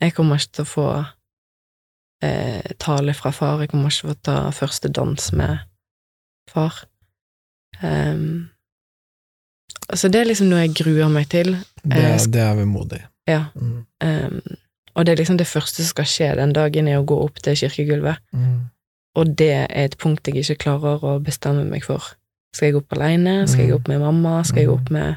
Jeg 0.00 0.14
kommer 0.14 0.36
ikke 0.36 0.52
til 0.52 0.62
å 0.62 0.64
få 0.64 1.04
eh, 2.22 2.62
tale 2.78 3.14
fra 3.14 3.30
far, 3.30 3.60
jeg 3.60 3.68
kommer 3.72 3.90
ikke 3.90 4.00
til 4.00 4.10
å 4.14 4.22
ta 4.22 4.50
første 4.50 4.88
dans 4.92 5.32
med 5.32 5.58
far. 6.50 6.84
Um, 7.82 8.48
så 9.94 10.08
det 10.08 10.20
er 10.20 10.28
liksom 10.30 10.48
noe 10.50 10.60
jeg 10.66 10.74
gruer 10.78 11.08
meg 11.10 11.28
til. 11.32 11.56
Det, 11.84 11.98
er- 11.98 12.30
det 12.30 12.40
er 12.40 12.54
vemodig. 12.54 13.00
Ja. 13.28 13.44
Mm. 13.54 13.84
Um, 14.04 14.40
og 14.94 15.06
det 15.06 15.12
er 15.12 15.16
liksom 15.22 15.38
det 15.38 15.46
første 15.46 15.82
som 15.82 15.88
skal 15.90 16.04
skje 16.04 16.30
den 16.36 16.52
dagen, 16.52 16.88
er 16.88 17.00
å 17.00 17.06
gå 17.06 17.16
opp 17.24 17.40
til 17.42 17.56
kirkegulvet. 17.56 18.18
Mm. 18.32 18.68
Og 19.16 19.34
det 19.38 19.50
er 19.52 19.66
et 19.84 19.96
punkt 19.98 20.26
jeg 20.28 20.36
ikke 20.44 20.58
klarer 20.68 21.02
å 21.04 21.18
bestemme 21.24 21.64
meg 21.68 21.84
for. 21.84 22.02
Skal 22.54 22.68
jeg 22.70 22.76
opp 22.76 22.92
alene? 22.92 23.46
Skal 23.48 23.64
jeg 23.66 23.70
Mm. 23.72 23.76
opp 23.80 23.88
med 23.88 24.00
mamma? 24.00 24.42
Skal 24.44 24.58
jeg 24.62 24.68
Mm. 24.68 24.74
opp 24.74 24.90
med 24.90 25.16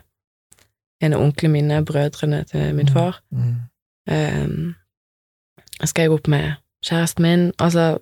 en 1.02 1.14
av 1.14 1.22
onklene 1.22 1.52
mine, 1.52 1.86
brødrene 1.86 2.44
til 2.48 2.74
min 2.76 2.88
far? 2.88 3.20
Mhm. 3.32 3.56
Ehm, 4.10 4.76
skal 5.84 6.04
jeg 6.04 6.12
opp 6.12 6.28
med 6.28 6.56
kjæresten 6.86 7.26
min? 7.26 7.44
Altså, 7.62 7.98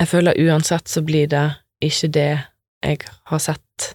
jeg 0.00 0.08
føler 0.10 0.38
uansett 0.46 0.88
så 0.90 1.02
blir 1.06 1.28
det 1.30 1.44
ikke 1.84 2.08
det 2.14 2.28
jeg 2.84 2.98
har 3.30 3.40
sett 3.42 3.94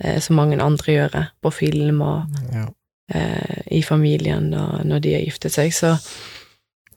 eh, 0.00 0.18
så 0.22 0.32
mange 0.36 0.58
andre 0.62 0.92
gjøre 0.94 1.22
på 1.42 1.52
film 1.52 2.02
og 2.06 2.26
Ja. 2.54 2.66
eh, 3.14 3.62
i 3.78 3.82
familien 3.82 4.52
og 4.54 4.84
når 4.86 5.00
de 5.04 5.14
har 5.16 5.24
giftet 5.26 5.52
seg, 5.52 5.72
så 5.74 5.96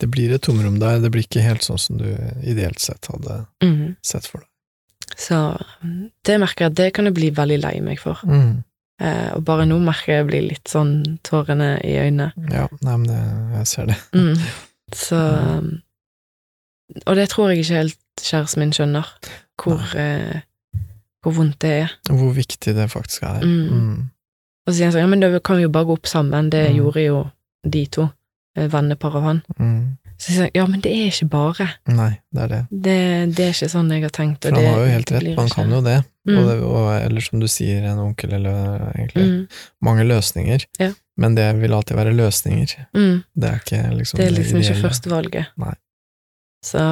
Det 0.02 0.10
blir 0.10 0.32
et 0.34 0.42
tomrom 0.42 0.80
der, 0.82 1.00
det 1.00 1.12
blir 1.14 1.22
ikke 1.28 1.44
helt 1.46 1.62
sånn 1.62 1.78
som 1.80 1.98
du 2.00 2.08
ideelt 2.44 2.80
sett 2.82 3.06
hadde 3.06 3.46
mm, 3.62 3.96
sett 4.02 4.26
for 4.26 4.40
deg. 4.42 4.48
Så 5.18 5.38
det 6.26 6.40
merker 6.42 6.66
jeg 6.66 6.72
at 6.72 6.78
det 6.80 6.94
kan 6.96 7.06
jeg 7.06 7.14
bli 7.14 7.30
veldig 7.30 7.60
lei 7.62 7.76
meg 7.86 8.00
for. 8.02 8.18
Mm. 8.26 8.64
Eh, 9.02 9.30
og 9.36 9.44
bare 9.46 9.68
nå 9.70 9.78
merker 9.84 10.14
jeg 10.14 10.18
jeg 10.24 10.28
blir 10.32 10.48
litt 10.48 10.68
sånn 10.72 11.20
tårene 11.22 11.76
i 11.86 11.94
øynene. 12.02 12.32
Ja, 12.50 12.66
nei, 12.82 12.96
men 12.98 13.08
det, 13.12 13.20
jeg 13.60 13.68
ser 13.68 13.86
det. 13.92 13.98
Mm. 14.18 14.34
Så 14.96 15.18
Og 17.08 17.16
det 17.16 17.30
tror 17.30 17.50
jeg 17.50 17.62
ikke 17.64 17.78
helt 17.80 17.98
kjæresten 18.20 18.60
min 18.60 18.74
skjønner, 18.76 19.08
hvor, 19.64 19.80
eh, 19.96 20.42
hvor 21.24 21.32
vondt 21.38 21.62
det 21.62 21.70
er. 21.86 21.94
Hvor 22.10 22.34
viktig 22.36 22.76
det 22.76 22.90
faktisk 22.92 23.24
er. 23.24 23.40
Mm. 23.46 23.70
Mm. 23.72 24.10
Og 24.68 24.74
så 24.74 24.76
sier 24.78 24.86
han 24.90 24.94
sånn, 24.94 25.06
ja, 25.06 25.08
men 25.08 25.20
da 25.24 25.40
kan 25.40 25.56
vi 25.58 25.64
jo 25.64 25.70
bare 25.72 25.86
gå 25.88 25.96
opp 25.96 26.06
sammen, 26.12 26.50
det 26.52 26.70
Mm. 26.70 26.76
gjorde 26.82 27.06
jo 27.06 27.22
de 27.64 27.86
to, 27.86 28.10
eh, 28.58 28.68
vennepar 28.68 29.16
av 29.16 29.24
han. 29.24 29.42
Så 30.22 30.36
jeg, 30.38 30.52
ja, 30.54 30.68
men 30.70 30.82
det 30.86 30.92
er 30.94 31.08
ikke 31.10 31.26
bare. 31.34 31.66
Nei, 31.90 32.12
det 32.30 32.42
er 32.44 32.50
det. 32.52 32.58
Det, 32.70 32.98
det 33.38 33.46
er 33.48 33.54
ikke 33.56 33.70
sånn 33.74 33.88
jeg 33.90 34.04
har 34.06 34.12
tenkt. 34.14 34.44
For 34.46 34.54
og 34.54 34.60
han 34.60 34.66
det- 34.68 34.74
har 34.76 34.84
jo 34.86 34.92
helt 34.94 35.12
rett, 35.16 35.30
man 35.40 35.50
kan 35.50 35.72
jo 35.74 35.80
det. 35.82 35.96
Mm. 36.30 36.36
Og 36.38 36.44
det 36.50 36.58
og, 36.68 36.90
eller 37.02 37.22
som 37.26 37.40
du 37.42 37.48
sier, 37.50 37.84
en 37.90 37.98
onkel, 38.04 38.34
eller 38.38 38.92
egentlig 38.94 39.24
Mm, 39.26 39.48
mange 39.82 40.04
løsninger. 40.06 40.66
Ja. 40.80 40.92
Men 41.18 41.36
det 41.36 41.48
vil 41.62 41.74
alltid 41.74 41.98
være 41.98 42.14
løsninger. 42.14 42.76
mm. 42.94 43.24
Det 43.34 43.50
er 43.50 43.58
ikke 43.64 43.82
liksom 43.98 44.18
Det 44.22 44.28
er 44.28 44.36
liksom 44.38 44.62
ikke 44.62 44.82
førstevalget. 44.84 45.46
Nei. 45.58 45.74
Så 46.64 46.84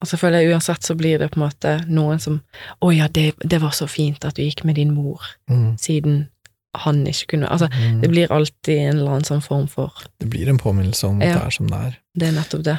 og 0.00 0.06
så 0.06 0.16
føler 0.16 0.38
jeg 0.44 0.52
uansett 0.54 0.84
så 0.86 0.94
blir 0.94 1.18
det 1.18 1.30
på 1.32 1.40
en 1.40 1.48
måte 1.48 1.72
noen 1.90 2.20
som 2.22 2.40
Å 2.80 2.90
ja, 2.94 3.08
det, 3.08 3.32
det 3.44 3.58
var 3.60 3.72
så 3.74 3.88
fint 3.90 4.24
at 4.24 4.36
du 4.38 4.42
gikk 4.44 4.64
med 4.64 4.76
din 4.76 4.92
mor, 4.94 5.20
Mm. 5.50 5.76
siden 5.78 6.28
han 6.76 7.04
ikke 7.06 7.26
kunne 7.32 7.48
Altså, 7.48 7.68
Mm. 7.72 8.00
det 8.02 8.10
blir 8.10 8.30
alltid 8.32 8.78
en 8.78 8.96
eller 8.98 9.10
annen 9.10 9.24
sånn 9.24 9.42
form 9.42 9.66
for 9.68 9.92
Det 10.20 10.28
blir 10.30 10.48
en 10.48 10.58
påminnelse 10.58 11.04
om 11.08 11.20
at 11.22 11.28
Ja. 11.28 11.34
det 11.38 11.46
er 11.46 11.50
som 11.50 11.66
det 11.66 11.76
er. 11.78 11.96
Det 12.14 12.28
er 12.28 12.32
nettopp 12.32 12.62
det. 12.64 12.78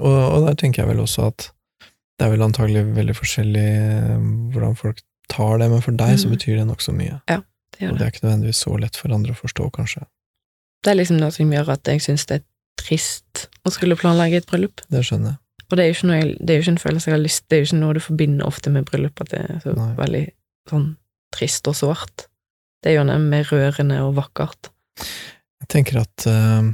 Og, 0.00 0.32
og 0.32 0.46
der 0.46 0.54
tenker 0.54 0.82
jeg 0.82 0.88
vel 0.88 1.02
også 1.04 1.26
at 1.28 1.50
det 2.18 2.26
er 2.26 2.30
vel 2.30 2.42
antagelig 2.42 2.82
veldig 2.96 3.14
forskjellig 3.16 3.66
eh, 3.76 4.18
hvordan 4.52 4.76
folk 4.76 5.00
tar 5.28 5.58
det, 5.58 5.70
men 5.70 5.80
for 5.82 5.92
deg 5.92 6.16
så 6.18 6.28
Mm. 6.28 6.36
betyr 6.36 6.56
det 6.56 6.66
nokså 6.66 6.92
mye. 6.96 7.20
Ja, 7.28 7.42
Det 7.72 7.80
gjør 7.80 7.88
det. 7.88 7.92
Og 7.92 7.98
det. 7.98 8.06
er 8.06 8.10
ikke 8.10 8.26
nødvendigvis 8.26 8.64
så 8.64 8.78
lett 8.80 8.96
for 8.96 9.12
andre 9.12 9.32
å 9.32 9.36
forstå, 9.36 9.70
kanskje. 9.72 10.06
Det 10.82 10.90
er 10.92 10.96
liksom 10.96 11.18
noe 11.20 11.30
som 11.32 11.50
gjør 11.50 11.68
at 11.68 11.84
jeg 11.84 12.00
syns 12.00 12.26
det 12.26 12.40
er 12.40 12.44
trist 12.78 13.48
å 13.66 13.70
skulle 13.72 13.96
planlegge 13.96 14.36
et 14.36 14.46
bryllup. 14.46 14.80
Det 14.90 15.02
skjønner 15.04 15.36
jeg. 15.36 15.38
Og 15.70 15.76
det 15.76 15.82
er 15.84 15.88
jo 15.92 15.94
ikke, 15.96 16.06
noe 16.06 16.22
jo 16.22 16.60
ikke 16.62 16.68
en 16.68 16.78
følelse 16.78 17.04
jeg 17.06 17.14
har 17.16 17.24
lyst 17.24 17.42
Det 17.48 17.56
er 17.56 17.64
jo 17.64 17.66
ikke 17.66 17.80
noe 17.80 17.94
du 17.94 18.00
forbinder 18.00 18.46
ofte 18.46 18.70
med 18.70 18.84
bryllup, 18.86 19.20
at 19.20 19.28
det 19.30 19.40
er 19.50 19.58
så 19.64 19.74
Nei. 19.76 19.94
veldig 19.96 20.30
sånn 20.70 20.96
trist 21.34 21.66
og 21.68 21.74
sårt. 21.74 22.26
Det 22.86 22.92
er 22.92 23.00
jo 23.00 23.18
mer 23.18 23.48
rørende 23.50 23.96
og 24.06 24.12
vakkert. 24.14 24.68
Jeg 25.64 25.66
tenker 25.72 25.96
at 26.04 26.26
uh, 26.30 26.68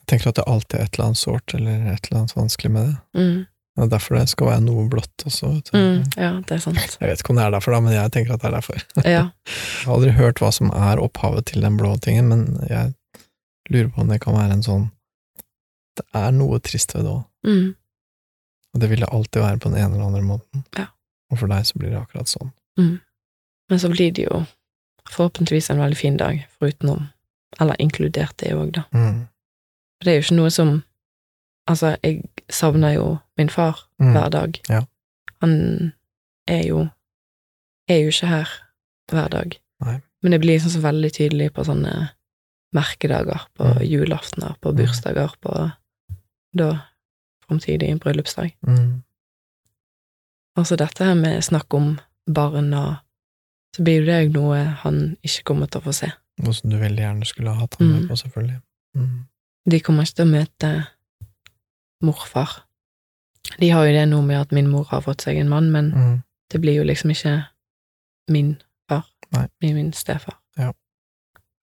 Jeg 0.00 0.06
tenker 0.10 0.32
at 0.32 0.40
det 0.40 0.46
alltid 0.50 0.74
er 0.80 0.88
et 0.88 0.96
eller 0.98 1.06
annet 1.12 1.20
sårt 1.20 1.54
eller 1.54 1.84
et 1.92 2.08
eller 2.08 2.18
annet 2.24 2.34
vanskelig 2.34 2.70
med 2.74 2.88
det. 2.88 2.96
Mm, 3.20 3.38
Det 3.78 3.84
er 3.84 3.90
derfor 3.92 4.16
det 4.18 4.24
skal 4.32 4.48
være 4.50 4.64
noe 4.64 4.88
blått 4.90 5.24
også. 5.28 5.52
Mm, 5.70 6.00
ja, 6.18 6.30
det 6.48 6.56
er 6.56 6.62
sant. 6.64 6.96
Jeg 6.98 7.12
vet 7.12 7.22
ikke 7.22 7.30
om 7.30 7.38
det 7.38 7.44
er 7.46 7.54
derfor, 7.54 7.76
da, 7.76 7.80
men 7.86 7.94
jeg 7.94 8.10
tenker 8.16 8.34
at 8.34 8.42
det 8.42 8.48
er 8.50 8.56
derfor. 8.58 8.82
Ja. 9.06 9.22
Jeg 9.46 9.86
har 9.86 9.94
aldri 9.94 10.14
hørt 10.18 10.42
hva 10.42 10.50
som 10.58 10.72
er 10.74 10.98
opphavet 11.04 11.46
til 11.52 11.62
den 11.62 11.78
blå 11.78 11.94
tingen, 12.02 12.26
men 12.32 12.42
jeg 12.66 12.90
lurer 13.70 13.92
på 13.94 14.02
om 14.02 14.10
det 14.10 14.18
kan 14.24 14.34
være 14.34 14.56
en 14.58 14.66
sånn 14.66 14.88
Det 16.00 16.06
er 16.18 16.30
noe 16.34 16.58
trist 16.58 16.96
ved 16.96 17.04
det 17.06 17.14
òg. 17.14 17.24
Mm, 17.46 17.68
Og 18.74 18.80
det 18.82 18.90
vil 18.90 19.00
det 19.06 19.12
alltid 19.14 19.42
være 19.46 19.58
på 19.62 19.70
den 19.70 19.78
ene 19.84 19.94
eller 19.94 20.08
andre 20.10 20.26
måten. 20.26 20.66
Ja. 20.74 20.88
Og 21.30 21.38
for 21.38 21.46
deg 21.54 21.66
så 21.68 21.78
blir 21.78 21.94
det 21.94 22.00
akkurat 22.02 22.26
sånn. 22.34 22.50
Men 23.68 23.78
så 23.82 23.88
blir 23.92 24.10
det 24.16 24.24
jo 24.30 24.42
forhåpentligvis 25.10 25.70
en 25.70 25.78
veldig 25.80 25.96
fin 25.96 26.16
dag, 26.16 26.46
forutenom 26.58 27.08
Eller 27.60 27.76
inkludert 27.80 28.36
det 28.36 28.52
òg, 28.54 28.72
da. 28.72 28.82
Mm. 28.92 29.26
Det 30.04 30.10
er 30.12 30.14
jo 30.18 30.22
ikke 30.26 30.36
noe 30.36 30.50
som 30.50 30.82
Altså, 31.68 31.96
jeg 32.02 32.22
savner 32.50 32.94
jo 32.94 33.18
min 33.36 33.48
far 33.50 33.84
Mm. 34.00 34.12
hver 34.12 34.28
dag. 34.30 34.60
Ja. 34.68 34.80
Han 35.42 35.92
er 36.46 36.62
jo 36.66 36.88
er 37.88 37.98
jo 38.02 38.08
ikke 38.08 38.26
her 38.26 38.48
hver 39.12 39.28
dag. 39.28 39.58
Nei. 39.84 40.00
Men 40.22 40.32
det 40.32 40.40
blir 40.40 40.58
sånn 40.60 40.70
så 40.70 40.80
veldig 40.80 41.12
tydelig 41.12 41.50
på 41.52 41.64
sånne 41.64 42.10
merkedager, 42.72 43.40
på 43.54 43.64
Mm. 43.64 43.82
julaftener, 43.84 44.54
på 44.62 44.72
bursdager, 44.76 45.28
på 45.42 45.72
da 46.56 46.80
framtidig 47.48 48.00
bryllupsdag. 48.00 48.54
Mm. 48.66 49.02
Altså 50.56 50.76
dette 50.76 51.04
her 51.04 51.14
med 51.14 51.42
snakk 51.44 51.74
om 51.74 51.98
barn 52.26 52.72
og 52.74 52.96
Så 53.78 53.84
blir 53.86 54.02
jo 54.02 54.10
òg 54.12 54.32
noe 54.34 54.62
han 54.82 55.16
ikke 55.22 55.44
kommer 55.52 55.68
til 55.70 55.80
å 55.80 55.84
få 55.84 55.92
se. 55.94 56.08
Noe 56.42 56.52
som 56.54 56.70
du 56.72 56.76
veldig 56.80 56.98
gjerne 57.04 57.26
skulle 57.28 57.52
ha 57.54 57.60
hatt 57.62 57.76
han 57.78 57.88
med 57.92 58.02
Mm. 58.02 58.08
på, 58.08 58.16
selvfølgelig. 58.18 58.60
Mm. 58.96 59.26
De 59.70 59.80
kommer 59.80 60.02
ikke 60.02 60.14
til 60.18 60.26
å 60.26 60.32
møte 60.34 60.70
morfar. 62.02 62.64
De 63.58 63.70
har 63.70 63.86
jo 63.86 63.92
det 63.94 64.08
nå 64.10 64.20
med 64.26 64.40
at 64.40 64.52
min 64.52 64.68
mor 64.70 64.84
har 64.90 65.00
fått 65.06 65.22
seg 65.24 65.38
en 65.38 65.48
mann, 65.48 65.70
men 65.72 65.92
Mm. 65.92 66.22
det 66.50 66.60
blir 66.60 66.74
jo 66.76 66.84
liksom 66.84 67.10
ikke 67.10 67.46
min 68.28 68.56
far. 68.88 69.04
Nei. 69.32 69.46
Min, 69.62 69.74
min 69.74 69.92
stefar. 69.92 70.34
Ja. 70.58 70.72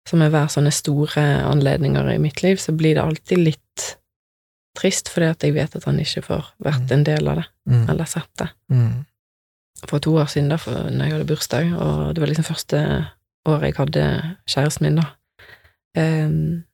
Så 0.09 0.16
med 0.16 0.31
hver 0.33 0.46
sånne 0.48 0.72
store 0.72 1.42
anledninger 1.44 2.09
i 2.14 2.18
mitt 2.18 2.42
liv, 2.42 2.57
så 2.57 2.72
blir 2.77 2.94
det 2.94 3.03
alltid 3.05 3.38
litt 3.38 3.96
trist, 4.77 5.09
fordi 5.09 5.31
at 5.31 5.40
jeg 5.42 5.55
vet 5.55 5.77
at 5.77 5.85
han 5.85 5.98
ikke 5.98 6.22
får 6.22 6.44
vært 6.62 6.87
Mm. 6.88 6.92
en 6.92 7.05
del 7.05 7.29
av 7.29 7.37
det, 7.37 7.46
Mm. 7.68 7.88
eller 7.90 8.05
sett 8.05 8.29
det. 8.38 8.50
Mm. 8.70 9.07
For 9.88 9.99
to 9.99 10.14
år 10.16 10.27
siden, 10.33 10.49
da, 10.49 10.57
for 10.57 10.73
når 10.90 11.05
jeg 11.05 11.12
hadde 11.12 11.27
bursdag, 11.29 11.73
og 11.77 12.14
det 12.14 12.20
var 12.23 12.27
liksom 12.31 12.44
første 12.44 12.79
året 13.47 13.62
jeg 13.68 13.75
hadde 13.77 14.05
kjæresten 14.49 14.83
min, 14.88 14.97
da, 15.03 15.11
Um, 15.97 16.64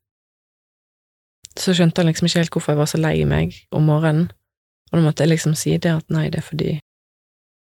så 1.58 1.74
skjønte 1.76 2.00
han 2.00 2.06
liksom 2.08 2.24
ikke 2.24 2.38
helt 2.38 2.50
hvorfor 2.54 2.72
jeg 2.72 2.78
var 2.78 2.88
så 2.88 2.96
lei 2.96 3.24
meg 3.28 3.52
om 3.76 3.82
morgenen, 3.84 4.30
og 4.88 4.96
da 4.96 5.02
måtte 5.04 5.20
jeg 5.26 5.28
liksom 5.34 5.52
si 5.54 5.74
det 5.76 5.90
at 5.92 6.06
nei, 6.08 6.30
det 6.32 6.38
er 6.40 6.46
fordi 6.46 6.70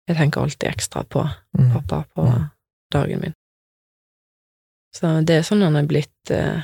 jeg 0.09 0.17
tenker 0.17 0.41
alltid 0.45 0.69
ekstra 0.71 1.03
på 1.03 1.25
Mm. 1.59 1.73
pappa 1.73 2.05
på 2.15 2.23
Mm. 2.29 2.45
dagen 2.93 3.21
min. 3.21 3.35
Så 4.95 5.25
det 5.27 5.35
er 5.37 5.43
sånn 5.43 5.63
han 5.67 5.77
er 5.77 5.87
blitt, 5.87 6.31
eh, 6.31 6.63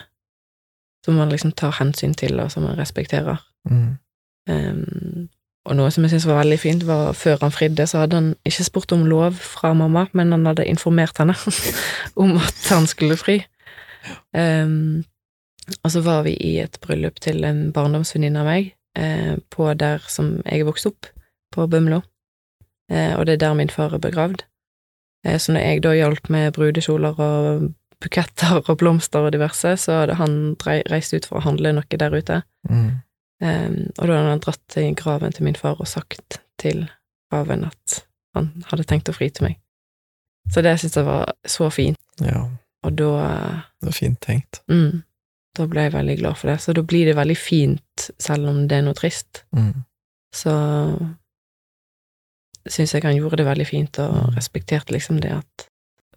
som 1.04 1.16
man 1.16 1.28
liksom 1.28 1.52
tar 1.52 1.72
hensyn 1.72 2.14
til, 2.14 2.38
og 2.40 2.52
som 2.52 2.62
man 2.62 2.76
respekterer. 2.78 3.42
Mm. 3.68 3.98
Ehm, 4.48 5.28
og 5.64 5.76
noe 5.78 5.90
som 5.92 6.04
jeg 6.04 6.12
syntes 6.12 6.28
var 6.28 6.42
veldig 6.42 6.58
fint, 6.60 6.84
var 6.86 7.14
før 7.16 7.40
han 7.40 7.54
fridde, 7.54 7.86
så 7.88 8.02
hadde 8.02 8.20
han 8.20 8.30
ikke 8.44 8.66
spurt 8.66 8.92
om 8.92 9.06
lov 9.08 9.38
fra 9.40 9.72
mamma, 9.76 10.06
men 10.12 10.32
han 10.34 10.44
hadde 10.50 10.66
informert 10.68 11.18
henne 11.20 11.36
om 12.22 12.36
at 12.36 12.68
han 12.68 12.88
skulle 12.90 13.16
fri. 13.20 13.40
Um, 14.36 15.04
og 15.80 15.94
så 15.94 16.02
var 16.04 16.26
vi 16.26 16.34
i 16.36 16.58
et 16.60 16.76
bryllup 16.84 17.20
til 17.24 17.44
en 17.48 17.70
barndomsvenninne 17.72 18.42
av 18.42 18.48
meg, 18.48 18.74
eh, 18.98 19.36
på 19.50 19.70
der 19.80 20.04
som 20.12 20.36
jeg 20.44 20.66
vokste 20.68 20.92
opp, 20.92 21.08
på 21.54 21.66
Bømlo. 21.70 22.02
Eh, 22.92 23.14
og 23.16 23.24
det 23.26 23.38
er 23.38 23.46
der 23.46 23.56
min 23.56 23.72
far 23.72 23.94
er 23.94 24.02
begravd. 24.02 24.44
Eh, 25.24 25.38
så 25.40 25.54
når 25.54 25.60
jeg 25.64 25.82
da 25.82 25.94
hjalp 25.96 26.28
med 26.28 26.52
brudekjoler 26.52 27.20
og 27.20 27.70
buketter 28.04 28.60
og 28.60 28.76
blomster 28.78 29.24
og 29.24 29.32
diverse, 29.32 29.76
så 29.80 30.02
hadde 30.02 30.18
han 30.20 30.56
reist 30.60 31.14
ut 31.14 31.24
for 31.24 31.40
å 31.40 31.46
handle 31.48 31.72
noe 31.78 32.00
der 32.00 32.12
ute. 32.12 32.42
Mm. 32.68 33.00
Um, 33.44 33.90
og 33.98 34.06
da 34.08 34.14
hadde 34.16 34.30
han 34.30 34.40
dratt 34.40 34.60
til 34.72 34.94
graven 34.96 35.32
til 35.36 35.44
min 35.44 35.54
far 35.58 35.76
og 35.80 35.86
sagt 35.90 36.38
til 36.58 36.86
graven 37.30 37.64
at 37.66 37.98
han 38.34 38.46
hadde 38.70 38.86
tenkt 38.88 39.10
å 39.10 39.14
fri 39.14 39.28
til 39.30 39.44
meg. 39.50 39.58
Så 40.50 40.62
det 40.64 40.78
syntes 40.80 40.96
jeg 40.96 41.04
var 41.04 41.32
så 41.46 41.68
fint, 41.72 41.98
Ja, 42.24 42.46
og 42.84 42.96
da 42.96 43.10
det 43.80 43.88
var 43.90 43.92
fint 43.92 44.20
tenkt. 44.20 44.62
mm, 44.68 45.02
Da 45.54 45.66
ble 45.66 45.82
jeg 45.84 45.92
veldig 45.92 46.16
glad 46.18 46.36
for 46.36 46.48
det. 46.50 46.56
Så 46.60 46.72
da 46.74 46.82
blir 46.82 47.04
det 47.06 47.14
veldig 47.16 47.36
fint, 47.36 48.10
selv 48.18 48.48
om 48.48 48.66
det 48.68 48.78
er 48.78 48.82
noe 48.82 48.94
trist. 48.94 49.44
Mm. 49.54 49.84
Så 50.34 50.50
syns 52.68 52.94
jeg 52.94 53.04
han 53.04 53.16
gjorde 53.18 53.36
det 53.42 53.46
veldig 53.46 53.66
fint, 53.68 53.98
og 53.98 54.14
Mm. 54.14 54.34
respekterte 54.36 54.92
liksom 54.92 55.20
det 55.20 55.30
at 55.32 55.68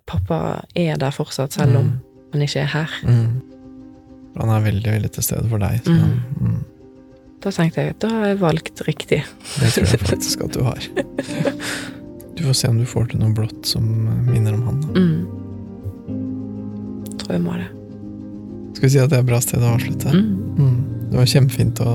pappa 0.07 0.63
er 0.75 0.95
der 0.97 1.11
fortsatt, 1.11 1.51
selv 1.53 1.75
om 1.77 1.85
Mm. 1.85 1.99
han 2.33 2.41
ikke 2.41 2.59
er 2.61 2.65
her. 2.65 2.89
Mm. 3.03 3.41
Han 4.39 4.49
er 4.49 4.71
veldig, 4.71 4.91
veldig 4.93 5.11
til 5.11 5.23
stede 5.23 5.49
for 5.49 5.57
deg. 5.57 5.83
Så, 5.83 5.91
Mm. 5.91 6.56
Da 7.47 7.53
tenkte 7.55 7.79
jeg 7.79 7.93
at 7.93 8.01
da 8.03 8.09
har 8.11 8.25
jeg 8.27 8.37
valgt 8.41 8.81
riktig. 8.83 9.21
Det 9.55 9.69
tror 9.71 9.87
jeg 9.87 10.01
faktisk 10.03 10.41
at 10.43 10.51
du 10.57 10.65
har. 10.67 10.87
Du 12.35 12.43
får 12.43 12.55
se 12.59 12.67
om 12.67 12.77
du 12.77 12.83
får 12.85 13.05
til 13.13 13.21
noe 13.21 13.31
blått 13.33 13.65
som 13.65 13.85
minner 14.27 14.53
om 14.57 14.63
han. 14.67 14.81
Da. 14.83 14.89
Mm. 14.99 15.21
Tror 17.23 17.31
jeg 17.37 17.43
må 17.45 17.55
det. 17.55 17.69
Skal 18.75 18.83
vi 18.83 18.91
si 18.93 18.99
at 19.01 19.09
det 19.13 19.17
er 19.17 19.23
et 19.23 19.29
bra 19.31 19.39
sted 19.41 19.63
å 19.63 19.71
avslutte? 19.77 20.11
Mm. 20.11 20.27
Mm. 20.59 20.75
Det 21.07 21.17
var 21.21 21.29
kjempefint 21.31 21.79
å 21.81 21.93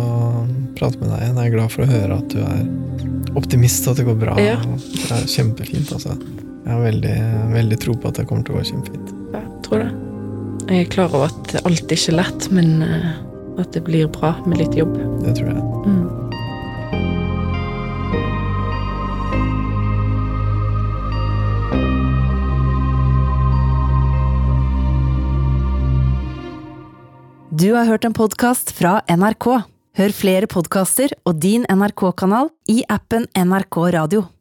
prate 0.79 0.99
med 1.03 1.12
deg 1.12 1.21
igjen. 1.21 1.37
Jeg 1.37 1.51
er 1.51 1.55
glad 1.59 1.75
for 1.75 1.85
å 1.85 1.91
høre 1.93 2.17
at 2.17 2.29
du 2.33 2.41
er 2.43 3.37
optimist, 3.38 3.85
og 3.85 3.93
at 3.93 4.01
det 4.01 4.07
går 4.09 4.17
bra. 4.25 4.35
Ja. 4.41 4.57
Det 4.65 5.12
er 5.19 5.29
kjempefint, 5.35 5.93
altså. 5.93 6.17
Jeg 6.62 6.73
har 6.73 6.81
veldig, 6.87 7.19
veldig 7.53 7.79
tro 7.85 7.93
på 8.01 8.09
at 8.09 8.23
det 8.23 8.25
kommer 8.31 8.49
til 8.49 8.57
å 8.57 8.62
gå 8.62 8.65
kjempefint. 8.73 9.12
Jeg 9.37 9.47
tror 9.69 9.85
det. 9.85 9.93
Jeg 10.73 10.79
er 10.87 10.91
klar 10.97 11.12
over 11.12 11.29
at 11.29 11.55
alt 11.61 11.93
ikke 11.93 12.11
er 12.15 12.19
lett, 12.23 12.49
men 12.57 12.83
eh, 12.87 13.12
at 13.59 13.73
det 13.75 13.85
blir 13.87 14.09
bra 14.12 14.35
med 14.47 14.62
litt 14.62 14.77
jobb. 14.77 14.97
Det 15.25 15.37
tror 15.38 15.53
jeg. 15.53 15.62
Mm. 15.87 16.23
Du 27.62 27.75
har 27.77 27.85
hørt 27.85 28.05
en 28.05 28.15
podkast 28.17 28.73
fra 28.75 29.03
NRK. 29.07 29.47
Hør 29.93 30.15
flere 30.17 30.49
podkaster 30.49 31.12
og 31.29 31.37
din 31.45 31.67
NRK-kanal 31.69 32.49
i 32.73 32.81
appen 32.91 33.29
NRK 33.37 33.77
Radio. 33.93 34.25